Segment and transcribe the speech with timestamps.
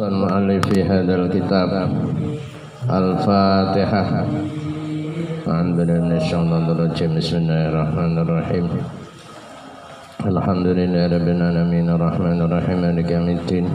[0.00, 1.70] المؤلف في هذا الكتاب.
[2.90, 4.26] الفاتحة.
[5.46, 8.66] عن بدن الشيطان الرجيم بسم الله الرحمن الرحيم.
[10.26, 11.86] الحمد لله رب العالمين.
[11.90, 12.78] الرحمن الرحيم.
[12.82, 13.66] مالك يوم الدين.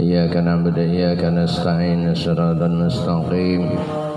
[0.00, 2.14] إياك نعبد إياك نستعين.
[2.14, 3.62] صراط المستقيم.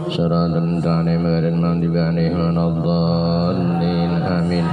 [0.10, 4.12] صراط الذين غير المغضوب عليهم ولا الضالين.
[4.21, 4.66] آمين.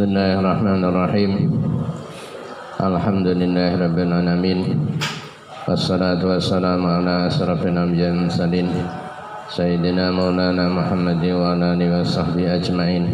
[0.00, 1.60] Bismillahirrahmanirrahim.
[2.80, 4.88] Alhamdulillahirrabbilalamin
[5.68, 8.72] Wassalatu wassalamu ala asrafil anbiya'i mursalin.
[9.52, 13.12] Sayyidina Maulana Muhammad wa ala alihi wa sahbihi ajmain.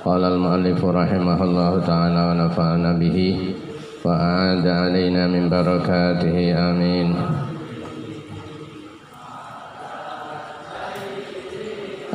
[0.00, 3.52] Qala al-muallif rahimahullahu ta'ala wa nafa'ana bihi
[4.00, 7.12] wa a'ada alaina min barakatihi amin.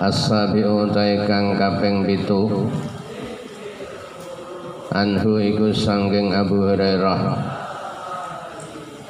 [0.01, 2.49] As-sabi'u taikang kaping pitu
[4.93, 7.21] anhu iku sangking Abu Hurairah.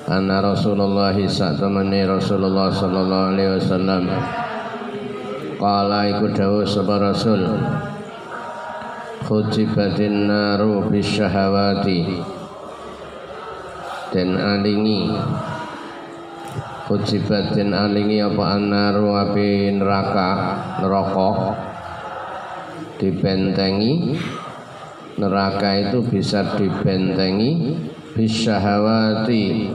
[0.08, 4.04] Anna Rasulullah satamani Rasulullah sallallahu alaihi wasallam.
[5.60, 7.44] Qala iku dawuh sapa Rasul.
[9.24, 12.20] Khujibatin naru bisyahawati
[14.12, 15.16] dan alingi.
[16.84, 20.32] Khujibatin alingi apa annaru api neraka
[20.84, 21.32] neraka.
[23.00, 24.20] Dibentengi
[25.18, 27.78] neraka itu bisa dibentengi
[28.14, 29.74] bisyahawati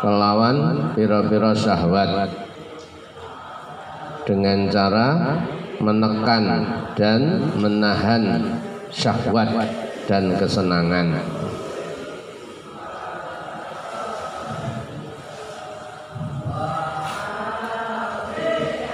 [0.00, 2.30] kelawan pira-pira syahwat.
[4.24, 5.08] Dengan cara
[5.82, 6.44] menekan
[6.94, 8.46] dan menahan
[8.94, 9.50] syahwat
[10.06, 11.18] dan kesenangan.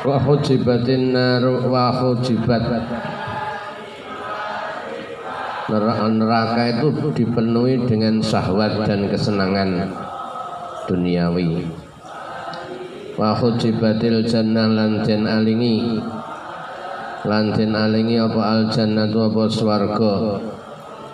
[0.07, 1.91] Wa hujibatin naru wa
[5.67, 9.91] neraka itu dipenuhi dengan syahwat dan kesenangan
[10.87, 11.67] duniawi.
[13.19, 15.99] Wa khujibatil jannah lan den alingi.
[17.27, 20.17] Lan den alingi apa al jannatu apa swarga.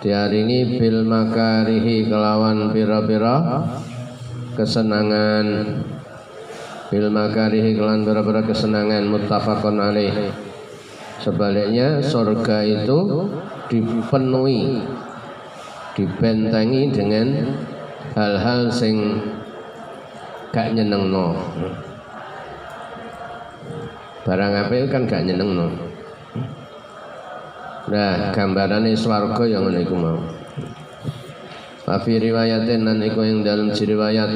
[0.03, 3.65] Diaringi bil makarihi kelawan pira-pira
[4.53, 5.79] kesenangan.
[6.91, 10.13] Bil makarihi kelawan pira-pira kesenangan muttafaqun alaih.
[11.23, 13.31] Sebaliknya surga itu
[13.73, 14.85] dipenuhi
[15.97, 17.57] dibentengi dengan
[18.13, 19.17] hal-hal sing
[20.53, 21.33] gak nyenengno.
[24.21, 25.73] Barang apa itu kan gak nyenengno.
[27.89, 30.21] Nah gambarannya swarga yang ngono iku mau.
[31.83, 34.29] Wa fi riwayatin lan iku yang dalam riwayat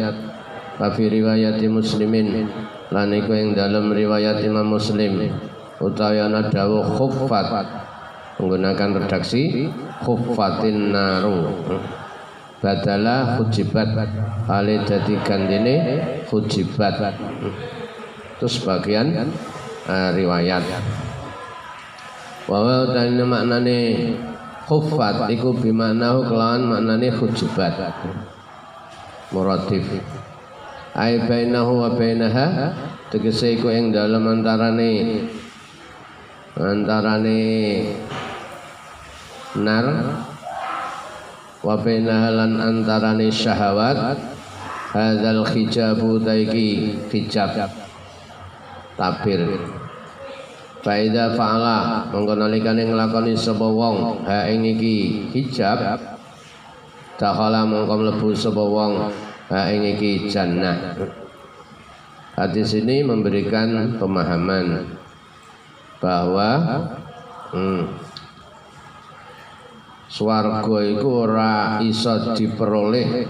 [0.78, 2.50] Wa fi riwayati muslimin
[2.90, 5.32] lan iku yang dalam riwayat Imam Muslim.
[5.78, 7.87] Utawi ana dawuh khuffat
[8.38, 9.70] menggunakan redaksi
[10.06, 11.52] khuffatin naru
[12.62, 13.94] badala hujibat
[14.50, 15.76] ale dadi gandene
[16.30, 17.18] hujibat
[18.38, 19.30] terus bagian
[19.90, 20.62] uh, riwayat.
[22.48, 23.78] Wa tanya maknane
[24.70, 27.76] khuffat iku bimanahu kelawan maknane hujibat
[29.34, 29.84] muratif
[30.96, 32.72] ai bainahu wa bainaha
[33.12, 35.24] tegese iku ing dalem antarane
[36.56, 37.40] antarane
[39.62, 39.86] nar
[41.66, 44.18] wa bainahalan antarane syahawat
[44.94, 47.70] hadzal hijabu taiki hijab.
[48.98, 49.46] Tabir
[50.82, 56.00] Faida fa'ala mongko nalikane nglakoni sapa wong ha ing iki hijab.
[57.20, 59.12] Dakhala mongko mlebu sapa wong
[59.52, 60.96] ha ing iki jannah.
[62.38, 64.96] Hadis ini memberikan pemahaman
[65.98, 66.50] bahwa
[67.52, 68.07] hmm,
[70.08, 73.28] swarga itu ora iso diperoleh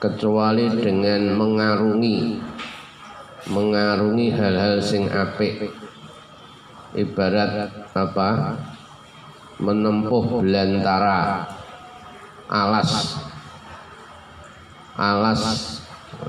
[0.00, 2.40] kecuali dengan mengarungi
[3.48, 5.72] mengarungi hal-hal sing apik.
[6.96, 8.56] Ibarat apa?
[9.58, 11.44] Menempuh belantara
[12.48, 13.20] alas
[14.96, 15.42] alas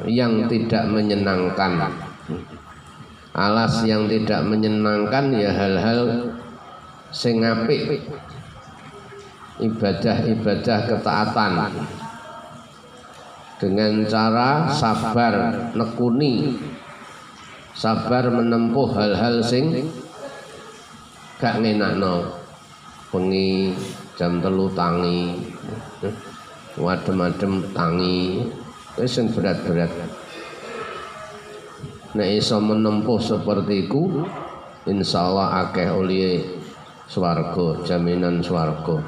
[0.05, 1.93] yang tidak menyenangkan.
[3.33, 6.33] Alas yang tidak menyenangkan ya hal-hal
[7.13, 8.09] sing apik
[9.59, 11.51] ibadah-ibadah ketaatan.
[13.59, 16.55] Dengan cara sabar nekuni
[17.75, 19.91] sabar menempuh hal-hal sing
[21.39, 22.39] gak ngenakno.
[23.09, 23.73] Bengi
[24.15, 25.33] jam telu tangi
[26.77, 28.47] wadem-adem tangi
[28.95, 29.91] wis berat-berat.
[32.15, 34.23] Nek iso menempuh seperti iku
[34.87, 36.58] insyaallah akeh oleh
[37.09, 39.01] swarga jaminan swarga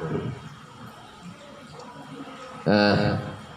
[2.65, 2.98] eh,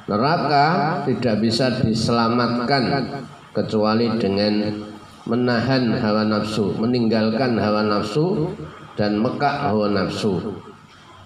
[0.04, 0.66] neraka
[1.08, 3.08] tidak bisa diselamatkan
[3.56, 4.84] kecuali dengan
[5.24, 8.52] menahan hawa nafsu, meninggalkan hawa nafsu
[8.98, 10.60] dan mekak hawa nafsu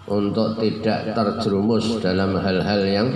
[0.07, 3.09] untuk tidak terjerumus dalam hal-hal yang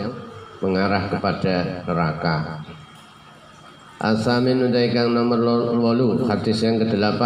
[0.59, 2.61] mengarah kepada neraka.
[4.03, 5.39] Asamin kang nomor
[5.79, 7.23] walu hadis yang ke-8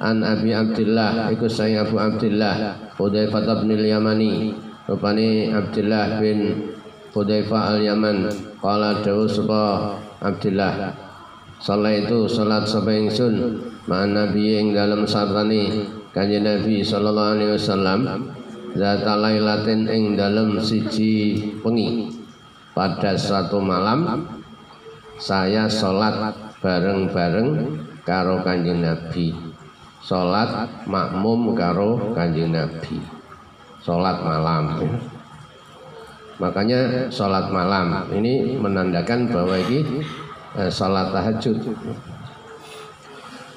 [0.00, 4.56] an Abi Abdullah iku saya Abu Abdullah Hudzaifah bin Yamani
[4.88, 6.72] rupani Abdullah bin
[7.12, 8.30] Hudzaifah al-Yaman.
[8.62, 10.94] Qala dawu sapa Abdullah
[11.60, 13.60] Salat itu salat sapa ingsun?
[13.84, 18.00] Ma'an nabi ing dalam sartani kanjeng Nabi sallallahu alaihi wasallam.
[18.72, 22.08] Zata lailatin ing dalam siji wengi.
[22.72, 24.24] Pada suatu malam
[25.20, 26.32] saya sholat
[26.64, 27.76] bareng-bareng
[28.06, 29.49] karo kanjeng Nabi
[30.00, 32.98] sholat makmum karo kanjeng Nabi.
[33.80, 34.80] Sholat malam.
[36.40, 40.00] Makanya sholat malam ini menandakan bahwa ini
[40.56, 41.56] eh, sholat tahajud.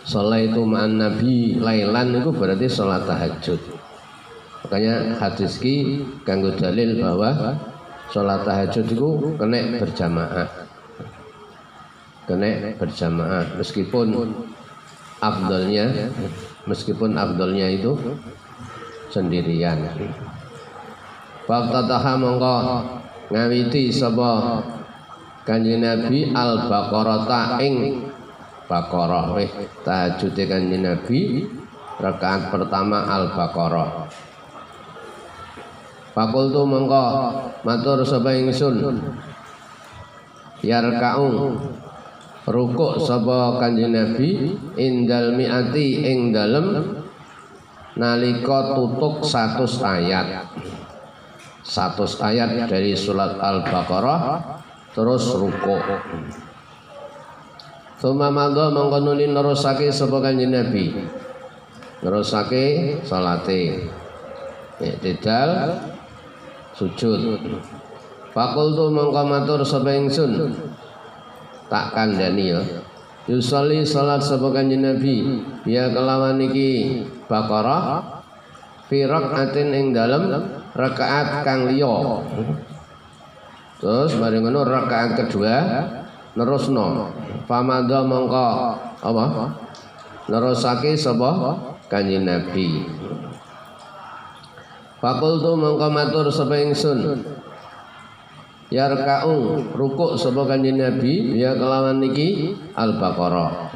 [0.03, 3.59] Sholat itu ma'an Nabi lailan itu berarti sholat tahajud.
[4.67, 7.55] Makanya hadis ki kanggo dalil bahwa
[8.11, 10.47] sholat tahajud itu kena berjamaah.
[12.27, 13.59] Kena berjamaah.
[13.59, 14.07] Meskipun
[15.23, 16.11] afdolnya
[16.67, 17.95] meskipun afdolnya itu
[19.07, 19.79] sendirian.
[21.47, 22.55] Faktataha mongko
[23.31, 24.59] ngawiti sapa
[25.43, 28.07] Kanjeng Nabi Al-Baqarah ing
[28.67, 29.35] Baqarah.
[29.35, 29.51] Weh
[29.83, 31.47] tahajud Kanjeng Nabi
[31.99, 34.07] rakaat pertama Al-Baqarah.
[36.15, 37.03] Fakultu mongko
[37.67, 39.03] matur sapa ingsun?
[40.63, 41.59] Yarka'u
[42.47, 44.55] rukuk sapa kanjeng Nabi?
[44.75, 46.99] Indal miati ing dalem
[47.95, 50.27] nalika tutuk 100 ayat.
[51.63, 54.21] 100 ayat dari surat Al-Baqarah
[54.91, 55.83] terus rukuk.
[58.03, 60.91] Suma mangga mangga nuli nerusake sapa kanjeng Nabi?
[62.03, 63.87] Nerusake salate.
[64.83, 65.79] Iktidal
[66.75, 67.39] sujud.
[68.35, 70.51] Fakultu mangka matur sapa ingsun
[71.73, 72.61] tak kandani ya
[73.23, 75.39] Yusali salat sapa kanjeng Nabi.
[75.63, 76.99] Ya kelawan iki
[77.31, 78.19] Baqarah
[78.91, 80.43] fi rakaatin ing dalem
[80.75, 82.19] rakaat kang liya.
[83.79, 85.55] Terus mari ngono rakaat kedua
[86.35, 87.15] nerusno.
[87.47, 88.47] Famada mongko
[88.99, 89.25] apa?
[90.27, 91.55] Nerusake sapa
[91.87, 92.83] kanjeng Nabi.
[94.99, 97.23] Fakultu mongko matur sapa ingsun
[98.73, 101.37] yarka'u rukuk sapa kanjeng Nabi?
[101.37, 103.69] Ya kelawan niki Al-Baqarah.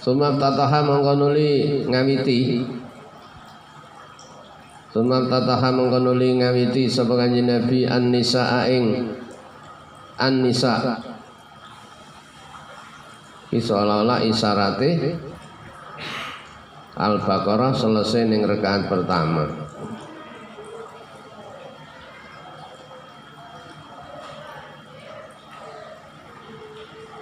[0.00, 2.60] Sumap tataha mongko nuli ngawiti.
[4.92, 9.16] Sumap tataha mongko nuli ngawiti kanjeng Nabi an-nisa ing
[10.20, 11.13] an-nisa
[13.58, 15.18] seolah-olah isyarate
[16.94, 19.50] Al-Baqarah selesai ning rekaat pertama.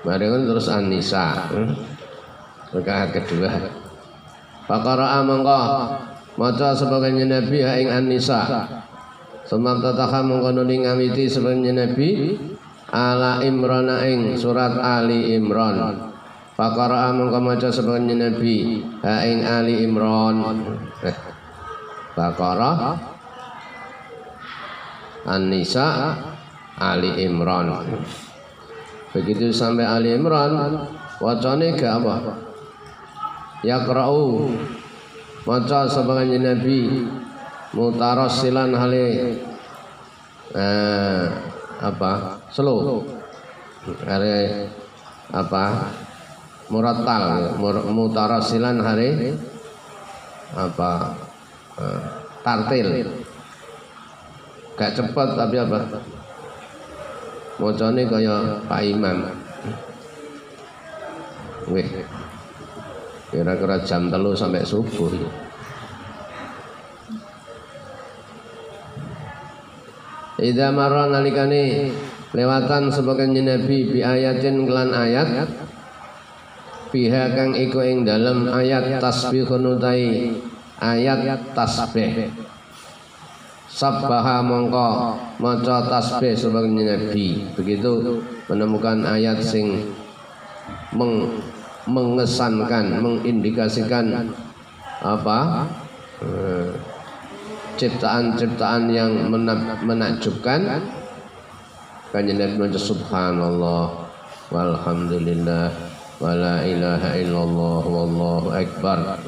[0.05, 1.49] Mari terus An-Nisa.
[2.77, 3.49] Rekaat kedua.
[4.69, 5.61] Baqarah mongko
[6.37, 8.69] maca sebagai Nabi ing An-Nisa.
[9.49, 12.37] Semam tataha mongko nuli ngamiti sebagai Nabi
[12.93, 16.12] ala Imran ing surat Ali Imran.
[16.53, 20.45] Pakara mongko maca sebenarnya Nabi ha ing Ali Imran.
[21.01, 21.17] Eh.
[22.13, 22.93] Bakara
[25.25, 26.13] An-Nisa
[26.77, 27.73] Ali Imran.
[29.17, 30.77] Begitu sampai Ali Imran,
[31.21, 32.17] wacane gak apa?
[33.65, 34.53] Yaqra'u
[35.49, 37.09] maca sebenarnya Nabi
[37.73, 39.07] mutarassilan hale
[40.53, 41.25] eh,
[41.81, 42.13] apa?
[42.53, 43.09] Slow.
[44.05, 44.69] Are
[45.33, 45.65] apa?
[46.73, 47.53] Murattal
[47.93, 49.37] mutarasilan hari
[50.57, 50.93] apa?
[51.77, 52.01] Uh,
[52.41, 53.13] tartil.
[54.77, 56.01] Gak cepat tapi apa?
[57.61, 59.19] Mocone kaya Pak Imam.
[61.69, 61.89] Wih.
[63.33, 65.09] Kira-kira jam telu sampai subuh
[70.43, 71.95] Ida marah nalikani
[72.35, 75.47] lewatan sebagai nabi bi ayatin kelan ayat
[76.93, 80.37] biha kang iku ing dalam ayat tasbih utai
[80.77, 82.29] ayat tasbih.
[83.73, 87.49] Sabbaha mongko maca tasbih sebagai nabi.
[87.57, 89.89] Begitu menemukan ayat sing
[90.93, 91.41] meng,
[91.89, 94.29] mengesankan mengindikasikan
[95.01, 95.65] apa?
[96.21, 96.71] Eh,
[97.81, 99.33] ciptaan-ciptaan yang
[99.81, 100.85] menakjubkan.
[102.13, 104.05] Kanjeng Nabi subhanallah
[104.53, 105.92] walhamdulillah
[106.23, 109.19] wala ilaha illallah wallahu akbar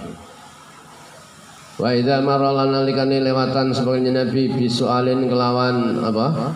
[1.75, 6.55] Wa idza marala nalikane lewatan sebagai Nabi bisualin kelawan apa?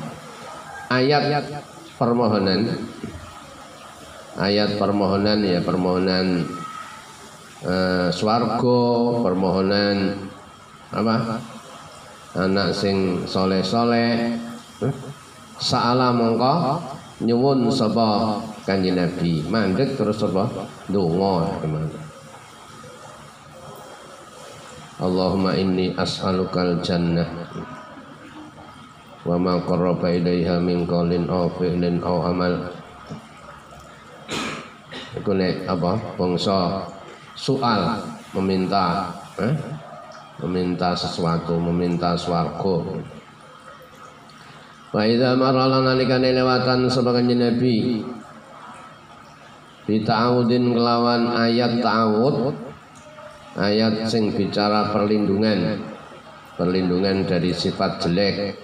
[0.94, 1.42] Ayat
[1.98, 2.70] permohonan.
[4.38, 6.46] Ayat permohonan ya permohonan
[7.66, 8.82] uh, swarga,
[9.26, 10.22] permohonan
[10.94, 11.42] apa?
[12.38, 14.38] Anak sing soleh-soleh
[15.58, 16.78] Sa'ala mongko
[17.26, 19.40] nyuwun sapa Kanjeng Nabi.
[19.48, 20.44] Mandek terus apa?
[20.92, 21.56] Donga?
[25.00, 27.48] Allahumma inni as'alukal jannah
[29.24, 32.68] wa ma qarraba ilaiha min qawlin aw fi'lin aw amal.
[35.16, 35.96] Iku nek apa?
[36.20, 36.84] Bangsa
[37.32, 38.04] soal
[38.36, 39.08] meminta
[39.40, 39.54] eh?
[40.44, 42.76] meminta sesuatu, meminta swarga.
[44.92, 48.02] Wa idza marala nalikane lewatan sebagai nabi
[49.88, 52.52] Bita'awudin kelawan ayat ta'awud
[53.56, 55.80] Ayat sing bicara perlindungan.
[56.60, 58.54] Perlindungan dari sifat jelek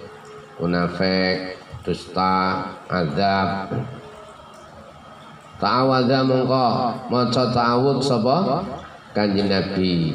[0.61, 3.73] Munafik Dusta Azab.
[5.57, 6.67] Ta'awadha mengko
[7.09, 8.61] Maca ta'awud sapa?
[9.17, 10.13] Kanjeng Nabi.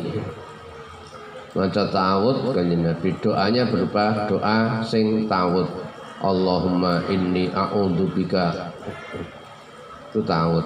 [1.58, 3.10] Maca ta'awud Kanjeng Nabi.
[3.18, 5.66] Doanya berupa doa sing ta'awud.
[6.22, 8.70] Allahumma inni a'udzubika.
[10.08, 10.58] Itu tahu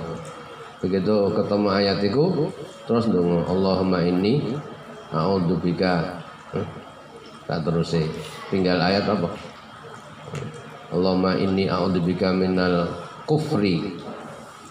[0.85, 2.53] begitu ketemu ayat itu
[2.85, 4.45] terus dong Allahumma inni
[5.09, 6.21] a'udzubika
[7.49, 8.05] tak terus sih
[8.53, 9.33] tinggal ayat apa?
[10.93, 12.93] Allahumma inni a'udzubika minal
[13.25, 13.97] kufri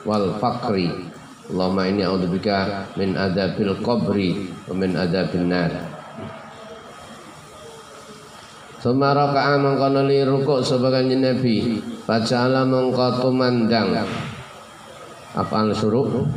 [0.05, 0.93] wal fakri
[1.49, 5.73] Allahumma inni a'udzubika min adabil qabri wa min adabil nar.
[8.79, 13.95] Suma raka'a mengkono li rukuk sebagai Nabi Faja'ala mengko tumandang
[15.33, 16.29] Apaan suruh?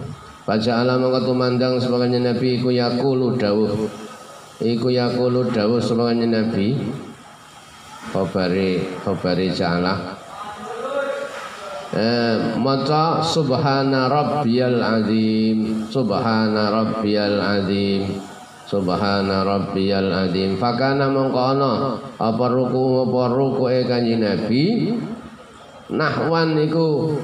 [0.49, 3.91] Faja'ala mengko tumandang sebagai Nabi Iku yakulu dawuh.
[4.63, 6.81] Iku yakulu dawuh sebagai Nabi.
[8.15, 10.17] Khobari Khobari ja'ala.
[11.93, 15.85] Eh, Maca subhana rabbiyal azim.
[15.93, 18.23] Subhana rabbiyal azim.
[18.65, 20.57] Subhana rabbiyal azim.
[20.57, 21.43] Fakana mongko
[22.17, 24.95] apa ruku apa rukuke kanjeng Nabi?
[25.87, 27.15] Nahwan iku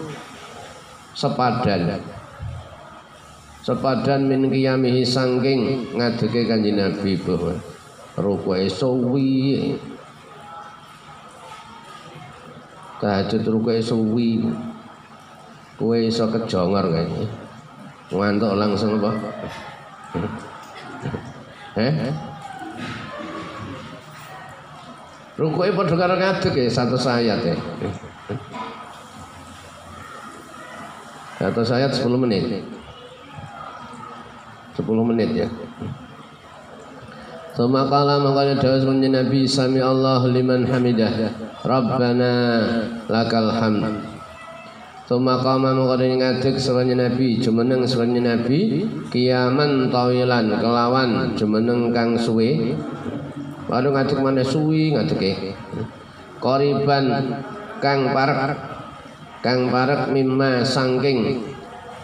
[1.12, 2.00] sepadan.
[3.62, 7.54] Sepadan min qiyamihi sangking ngadeke kanjeng Nabi bahwa
[8.19, 9.78] rukuke suwi.
[12.99, 14.42] Tahajud rukuke suwi.
[15.78, 17.26] Kowe iso kejongor kayaknya.
[18.12, 19.11] Ngantuk langsung apa?
[21.78, 21.95] Eh?
[25.38, 27.57] Rukuke padha karo ngadeg ya satu ayat ya.
[31.42, 32.62] Satu ayat 10 menit.
[34.78, 35.49] 10 menit ya.
[37.58, 41.34] Suma qala maqala dawus Nabi sami Allah liman hamidah.
[41.66, 42.32] Rabbana
[43.11, 44.06] lakal hamd.
[45.11, 52.72] Tuma qama mengkodani ngadeg sebenarnya Nabi Jumeneng sebenarnya Nabi Kiaman tawilan kelawan Jumeneng kang suwe
[53.68, 55.37] Waduh ngadeg mana suwi ngadeg
[56.40, 57.34] Koriban
[57.82, 58.56] kang parek
[59.42, 61.42] Kang parek mimma sangking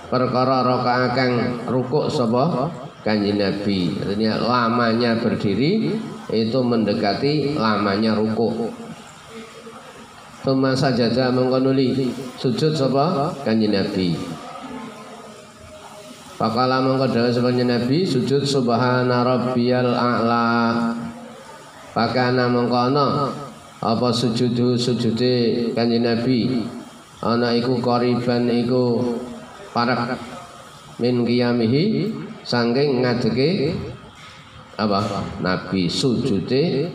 [0.08, 2.66] Perkara roka kang rukuk sapa
[3.06, 5.94] kanji Nabi Artinya lamanya berdiri
[6.28, 8.88] Itu mendekati lamanya rukuk
[10.48, 12.08] Tuma sajadah mengkonuli
[12.40, 14.16] sujud sapa kanjeng Nabi.
[16.40, 20.48] Pakala mongko dawuh sapa Nabi sujud subhana rabbiyal a'la.
[21.92, 23.28] Pakana mongko ana
[23.82, 26.77] apa sujudu sujude kanjeng Nabi.
[27.18, 29.02] Ana iku qariban iku
[29.74, 30.14] parak
[31.02, 32.14] min qiyamihi
[32.46, 33.74] saking ngadeke
[34.78, 36.86] apa Nabi sujude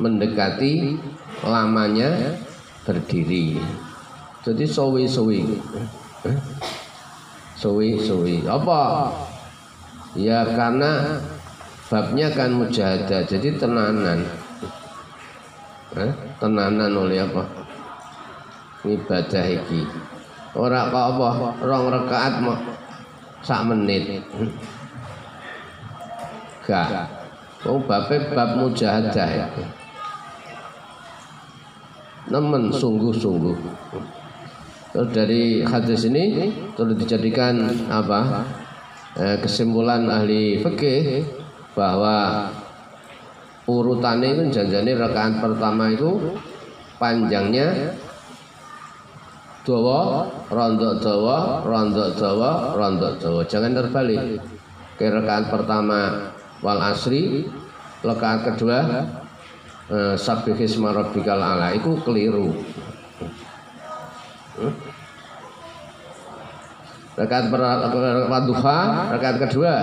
[0.00, 0.96] mendekati
[1.44, 2.40] lamanya
[2.88, 3.60] berdiri.
[4.46, 5.44] Jadi sowi-sowi.
[7.60, 8.48] Sowi-sowi.
[8.48, 9.12] Apa?
[10.16, 11.20] Ya karena
[11.92, 13.28] babnya kan mujahadah.
[13.28, 14.24] Jadi tenanan.
[16.00, 17.67] Eh, tenanan oleh apa?
[18.88, 19.84] Ibadah iki.
[20.56, 21.28] Ora kok apa
[21.60, 22.34] rong rakaat
[23.44, 24.24] sak menit.
[26.64, 27.08] Gak.
[27.66, 29.46] Oh bape bab mujahadah ya.
[32.28, 33.56] Nemen sungguh-sungguh.
[34.92, 38.44] Terus dari hadis ini terus dijadikan apa?
[39.18, 41.26] Eh, kesimpulan ahli fikih
[41.74, 42.48] bahwa
[43.68, 46.38] urutannya itu janjane rakaat pertama itu
[46.96, 47.94] panjangnya
[49.68, 53.44] dawa, rondo dawa, rondo dawa, rondo dawa.
[53.44, 54.40] Jangan terbalik.
[54.96, 55.12] Ke
[55.52, 56.32] pertama
[56.64, 57.44] wal asri,
[58.00, 58.78] rakaat kedua
[59.92, 62.56] eh, sabbihisma rabbikal ala itu keliru.
[64.56, 64.72] Hmm?
[67.20, 68.80] Rakaat pertama
[69.12, 69.74] rakaat kedua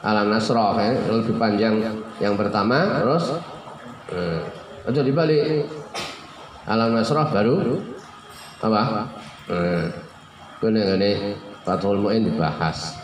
[0.00, 1.76] alam nasroh ya, lebih panjang
[2.24, 3.36] yang pertama terus
[4.16, 4.40] eh,
[4.88, 5.68] aja dibalik
[6.64, 7.76] alam nasroh baru
[8.64, 9.19] apa
[9.50, 9.84] eh,
[10.64, 11.10] ini ini
[11.66, 12.96] Fathul Mu'in dibahas.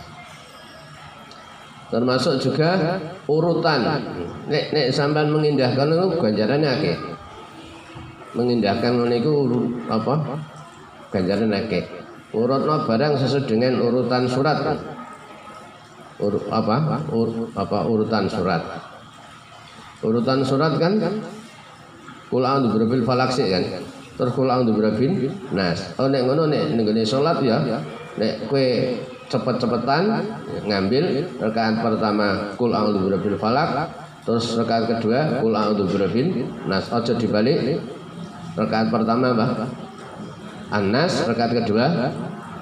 [1.86, 2.98] Termasuk juga
[3.30, 4.02] urutan.
[4.50, 6.96] Nek nek sampai mengindahkan itu ganjarannya akeh.
[8.34, 9.32] Mengindahkan itu
[9.86, 10.14] apa?
[11.14, 11.84] Ganjaran akeh.
[12.34, 14.58] Urutno barang sesuai dengan urutan surat.
[16.16, 17.06] Ur, apa?
[17.12, 17.78] Ur, apa?
[17.86, 18.62] Urutan surat.
[20.02, 20.98] Urutan surat kan?
[22.26, 23.62] Kul a'udzu birabbil falak kan
[24.16, 25.92] terus kul a'udzu birabbin nas.
[26.00, 27.60] Oh nek ngono nek ning salat ya.
[28.16, 28.66] Nek kowe
[29.28, 30.24] cepet-cepetan
[30.64, 33.92] ngambil rakaat pertama kul a'udzu birabbil falak
[34.24, 36.88] terus rakaat kedua kul a'udzu birabbin nas.
[36.88, 37.78] Aja dibalik
[38.56, 39.68] rakaat pertama apa
[40.72, 42.10] Anas rakaat kedua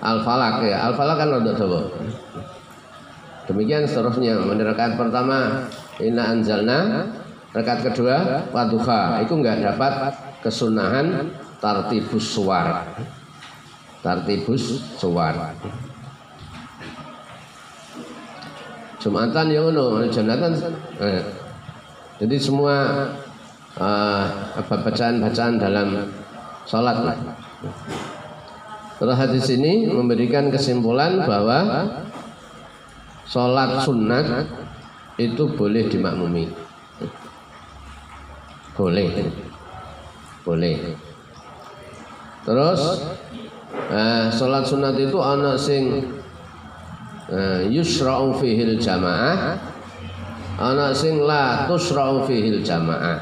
[0.04, 1.80] Al Falak ya Al Falak kan rodok dawa.
[3.48, 4.36] Demikian seterusnya.
[4.40, 5.64] Rakaat pertama
[5.96, 7.08] Inna anzalna.
[7.56, 10.12] Rakaat kedua Waduha Itu enggak dapat
[10.44, 11.32] kesunahan
[11.64, 12.84] Tartibus suar
[14.04, 15.56] Tartibus suar
[19.00, 20.52] Jumatan yang ono Jumatan
[21.00, 21.24] eh.
[22.20, 23.08] Jadi semua
[23.80, 24.24] uh,
[24.60, 26.12] bacaan-bacaan dalam
[26.68, 27.16] sholat
[29.00, 31.64] Terus hadis ini memberikan kesimpulan bahwa
[33.24, 34.46] Sholat sunat
[35.16, 36.44] itu boleh dimakmumi.
[38.76, 39.08] Boleh.
[40.44, 40.76] Boleh.
[42.44, 42.80] Terus
[43.88, 46.04] eh, sholat sunat itu anak sing
[47.32, 49.56] eh, yusra'u fihil jamaah
[50.58, 53.18] anak sing la tusra'u fihil jamaah.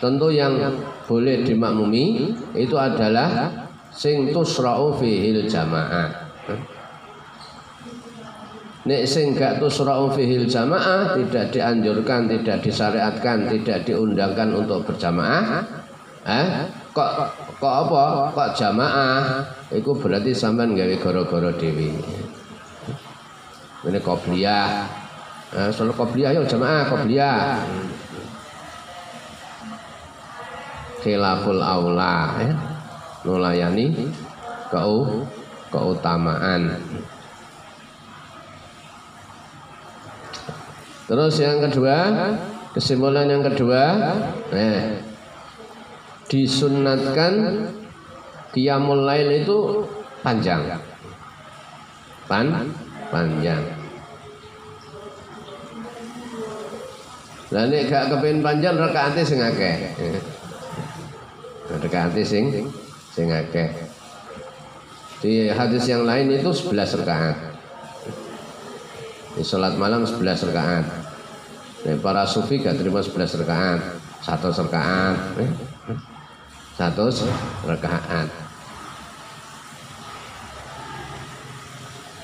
[0.00, 0.58] Tentu yang
[1.06, 6.32] boleh dimakmumi itu adalah sing tusra'u fihil jamaah.
[8.82, 15.62] Nek sing gak tusra'u fihil jamaah tidak dianjurkan, tidak disyariatkan, tidak diundangkan untuk berjamaah.
[16.26, 16.46] Eh,
[16.92, 17.10] kok
[17.56, 18.32] kok apa?
[18.36, 19.24] Kok jamaah?
[19.72, 21.88] Iku berarti sampean gawe goro-goro dewi.
[23.82, 24.68] Ini qobliyah.
[25.52, 27.64] Eh, soal qobliyah yo jamaah qobliyah.
[31.02, 32.54] Khilaful aula ya.
[33.24, 34.12] Nulayani
[34.68, 35.24] kau
[35.72, 36.76] keutamaan.
[41.12, 41.96] Terus yang kedua,
[42.72, 43.84] kesimpulan yang kedua,
[44.48, 45.11] eh,
[46.32, 47.68] disunatkan
[48.56, 49.84] qiyamul lail itu
[50.24, 50.64] panjang.
[52.24, 52.72] Pan
[53.12, 53.60] panjang.
[57.52, 59.92] Lah nek gak kepengin panjang rakaate sing akeh.
[61.68, 62.64] Rakaate sing
[63.12, 63.68] sing akeh.
[65.20, 67.36] Di hadis yang lain itu 11 rakaat.
[69.36, 70.86] Di salat malam 11 rakaat.
[71.82, 73.80] Nah, para sufi gak terima 11 rakaat,
[74.24, 75.71] satu rakaat, eh?
[76.76, 77.08] Satu
[77.68, 78.28] rakaat.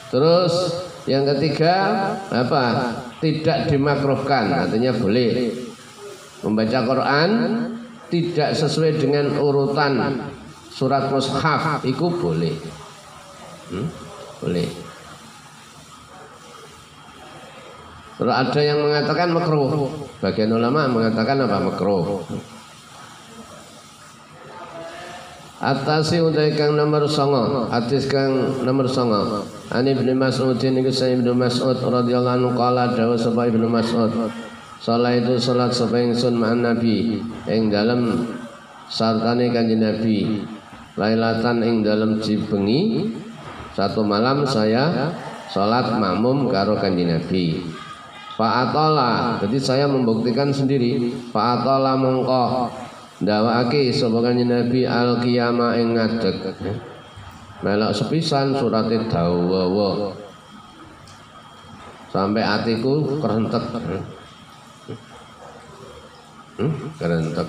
[0.08, 0.54] Terus
[1.04, 1.74] yang ketiga
[2.32, 2.64] apa?
[3.18, 5.50] Tidak dimakruhkan, artinya boleh
[6.46, 7.30] membaca Quran
[8.08, 10.22] tidak sesuai dengan urutan
[10.70, 12.54] surat mushaf itu boleh.
[13.68, 13.86] Hmm?
[14.38, 14.70] Boleh.
[18.18, 19.90] Terus ada yang mengatakan makruh.
[20.18, 22.22] Bagian ulama mengatakan apa makruh.
[25.68, 27.68] Atasi untuk kang nomor songo.
[27.68, 29.44] Atis kang nomor songo.
[29.68, 34.08] Ani ibn Mas'ud ini kisah ibn Mas'ud radhiyallahu anhu kala dawa sapa ibn Mas'ud?
[34.80, 37.20] Salat itu salat sapa ingsun ma'an Nabi?
[37.44, 38.32] Ing dalam
[38.88, 40.40] sartane kanjeng Nabi.
[40.96, 43.12] Lailatan ing dalam cibengi.
[43.76, 45.12] Satu malam saya
[45.52, 47.60] salat makmum karo kanjeng Nabi.
[48.40, 51.12] Fa'atola Jadi saya membuktikan sendiri.
[51.28, 52.72] Fa'atola mongko
[53.18, 56.38] ndawake sapa kanjeng Nabi al qiyamah ing ngadeg.
[57.58, 60.14] Melok sepisan surate dawa
[62.14, 63.64] sampai atiku kerentek.
[66.58, 66.74] Hmm?
[66.98, 67.48] kerentek.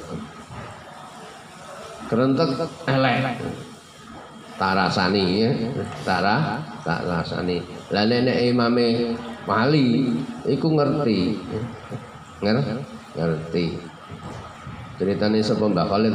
[2.10, 2.50] Kerentek
[2.90, 3.38] elek.
[4.60, 5.50] Tak rasani ya.
[6.04, 7.62] Tara tak rasani.
[7.94, 10.10] Lah nenek imame wali
[10.50, 11.38] iku ngerti.
[12.42, 12.74] Ngerti?
[13.16, 13.66] Ngerti
[15.00, 16.14] ceritanya sapa Mbak Khalid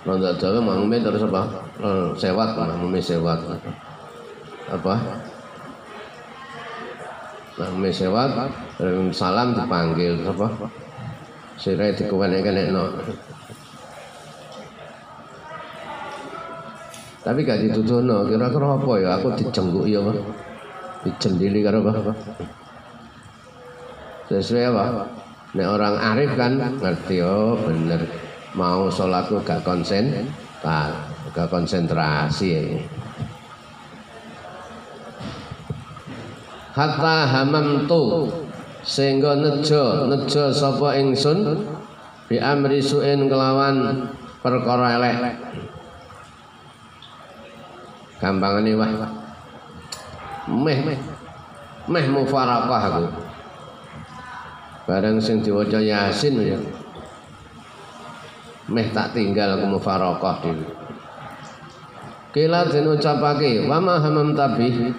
[0.00, 1.68] Ronda Jawa makmume terus apa?
[2.16, 3.36] Sewat, makmume sewat.
[4.72, 4.94] Apa?
[7.60, 8.48] Makmume sewat,
[9.12, 10.48] salam dipanggil apa?
[11.60, 12.96] Sirai dikewenek-kenekno.
[17.20, 19.08] Tapi gak dituduhno, kira-kira apa ya?
[19.20, 20.16] Aku dijengguk ya apa?
[21.04, 22.16] Dijendili karo apa?
[24.30, 25.10] Sesuai apa?
[25.58, 28.06] Nek orang arif kan ngerti oh bener.
[28.54, 30.30] Mau sholatku gak konsen,
[30.62, 32.78] gak konsentrasi.
[36.70, 38.30] Hatta hamam tu
[38.86, 41.66] sehingga nejo nejo sapa ingsun
[42.30, 44.06] bi amri suin kelawan
[44.46, 45.34] perkara elek.
[48.22, 49.10] Gampangane wah
[50.46, 50.78] meh
[51.90, 52.04] meh.
[52.14, 53.06] Mufaraqah aku
[54.84, 56.60] bareng sing diwaca yasin ya.
[58.70, 60.66] Meh tak tinggal aku mufaraqah dhewe.
[62.30, 64.94] Kila den ucapake wa ma hamam tabi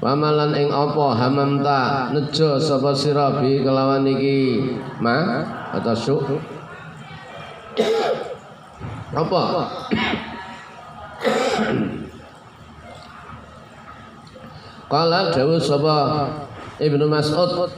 [0.00, 4.64] Wamalan ing apa hamamta nejo sapa sira bi kelawan iki?
[4.96, 5.44] Ma?
[5.76, 6.16] Atau su?
[9.12, 9.42] Apa?
[14.88, 15.96] Kala dawuh sapa
[16.80, 17.68] Ibnu Mas'ud.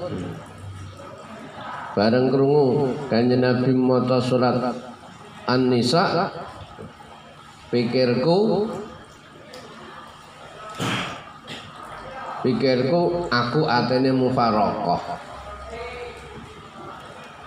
[1.92, 4.72] Bareng krungu kanjeng Nabi maca surat
[5.50, 6.30] An-Nisa.
[7.68, 8.68] Pikirku
[12.46, 15.02] pikirku aku atene mufarokoh.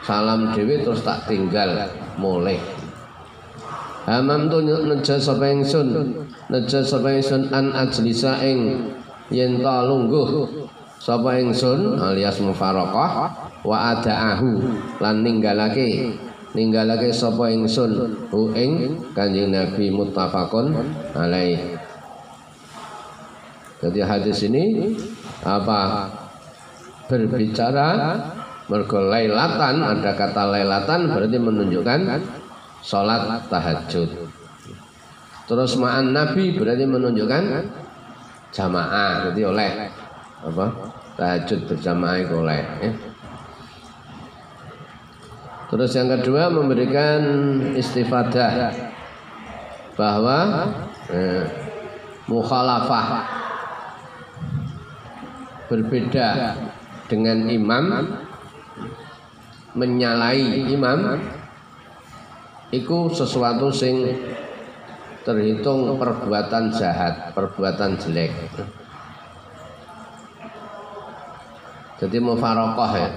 [0.05, 1.89] Salam dewi terus tak tinggal
[2.21, 2.61] mulai
[4.05, 6.13] Hamam tu neja sapa ingsun
[6.53, 8.85] neja sapa ingsun an ajlisa ing
[9.33, 10.45] yen ta lungguh
[11.05, 12.01] sapa ingsun?
[12.01, 13.29] Alias mufarokoh.
[13.61, 14.65] Wa adaahu.
[14.97, 16.17] Lan ninggalake.
[16.57, 18.25] Ninggalake sapa ingsun?
[18.33, 20.73] Hu ing kanjeng Nabi muttafaqun
[21.13, 21.77] alaih.
[23.85, 24.97] Jadi hadis ini
[25.45, 26.09] apa?
[27.05, 28.17] Berbicara
[28.65, 29.85] mergo lailatan.
[29.85, 31.99] Ada kata lailatan berarti menunjukkan
[32.81, 34.09] sholat tahajud.
[35.45, 37.43] Terus ma'an Nabi berarti menunjukkan
[38.49, 39.71] jamaah, jadi oleh.
[40.41, 40.65] Apa?
[41.15, 42.63] Tahajud berjamaah itu oleh.
[42.83, 42.91] Ya.
[45.65, 47.21] Terus yang kedua memberikan
[47.73, 48.69] istifadah
[49.95, 50.69] bahwa
[51.09, 51.43] eh,
[52.27, 53.25] mukhalafah
[55.65, 56.53] berbeda
[57.09, 57.85] dengan imam
[59.75, 61.19] menyalai imam
[62.69, 64.15] itu sesuatu sing
[65.25, 68.31] terhitung perbuatan jahat, perbuatan jelek.
[71.95, 73.09] Jadi mufarokoh ya,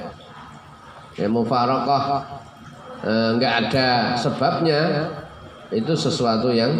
[1.19, 2.03] ya mufarokoh
[3.03, 4.81] eh, nggak eh, ada sebabnya
[5.75, 6.75] itu sesuatu yang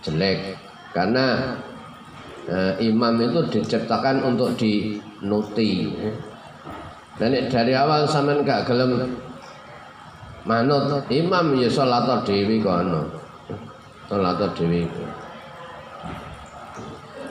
[0.00, 0.56] jelek.
[0.96, 1.56] Karena
[2.48, 5.92] eh, imam itu diciptakan untuk dinuti.
[7.20, 9.20] Dan dari awal sampean gak gelem
[10.42, 13.06] manut imam ya salat dewi kono
[14.10, 14.90] salat dewi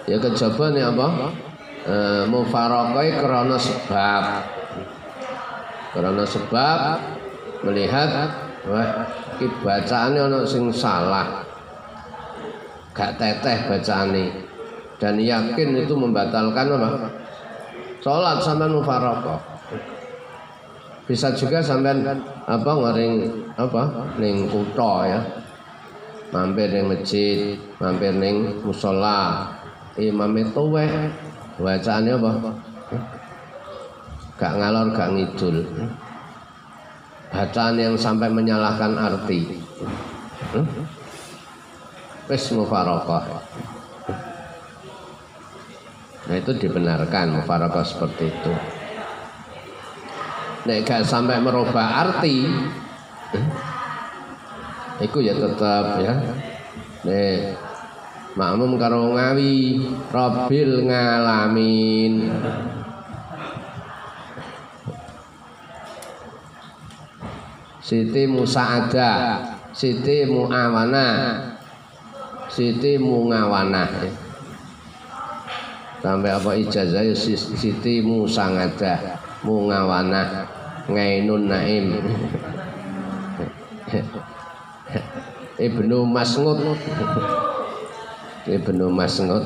[0.08, 1.08] ya kejaba apa
[1.86, 1.96] e,
[2.30, 4.24] mufarokai karena sebab
[5.92, 6.80] karena sebab
[7.68, 8.10] melihat
[8.66, 9.06] wah
[9.38, 11.46] ki bacaane sing salah
[12.92, 14.52] gak teteh bacaane
[15.02, 17.10] dan yakin itu membatalkan apa?
[18.06, 19.42] Sholat sampai mufarokoh.
[21.10, 22.06] Bisa juga sampai
[22.46, 23.14] apa ngaring
[23.58, 25.18] apa ning kutho ya.
[26.30, 29.50] Mampir ning masjid, mampir ning musola.
[29.98, 30.88] Imam itu weh
[31.62, 32.32] bacaannya apa?
[34.42, 35.62] Gak ngalor gak ngidul.
[37.32, 39.62] Bacaan yang sampai menyalahkan arti.
[42.28, 43.24] Wis mufarokoh.
[46.28, 48.54] Nah itu dibenarkan mufarakah seperti itu.
[50.62, 52.46] Nek gak sampai merubah arti,
[55.02, 56.14] itu ya tetap ya.
[57.02, 57.58] Nek
[58.36, 62.32] makmum karo ngawi, robil ngalamin.
[67.92, 69.12] Siti Musa'ada
[69.76, 71.36] Siti Mu'awana
[72.48, 73.84] Siti Mungawana
[76.00, 80.48] sampai apa ijazah Siti Musangada Mungawana
[80.88, 82.00] Ngainun Naim.
[85.60, 86.64] Ibnu Mas'ud
[88.48, 89.44] Ibnu Mas'ud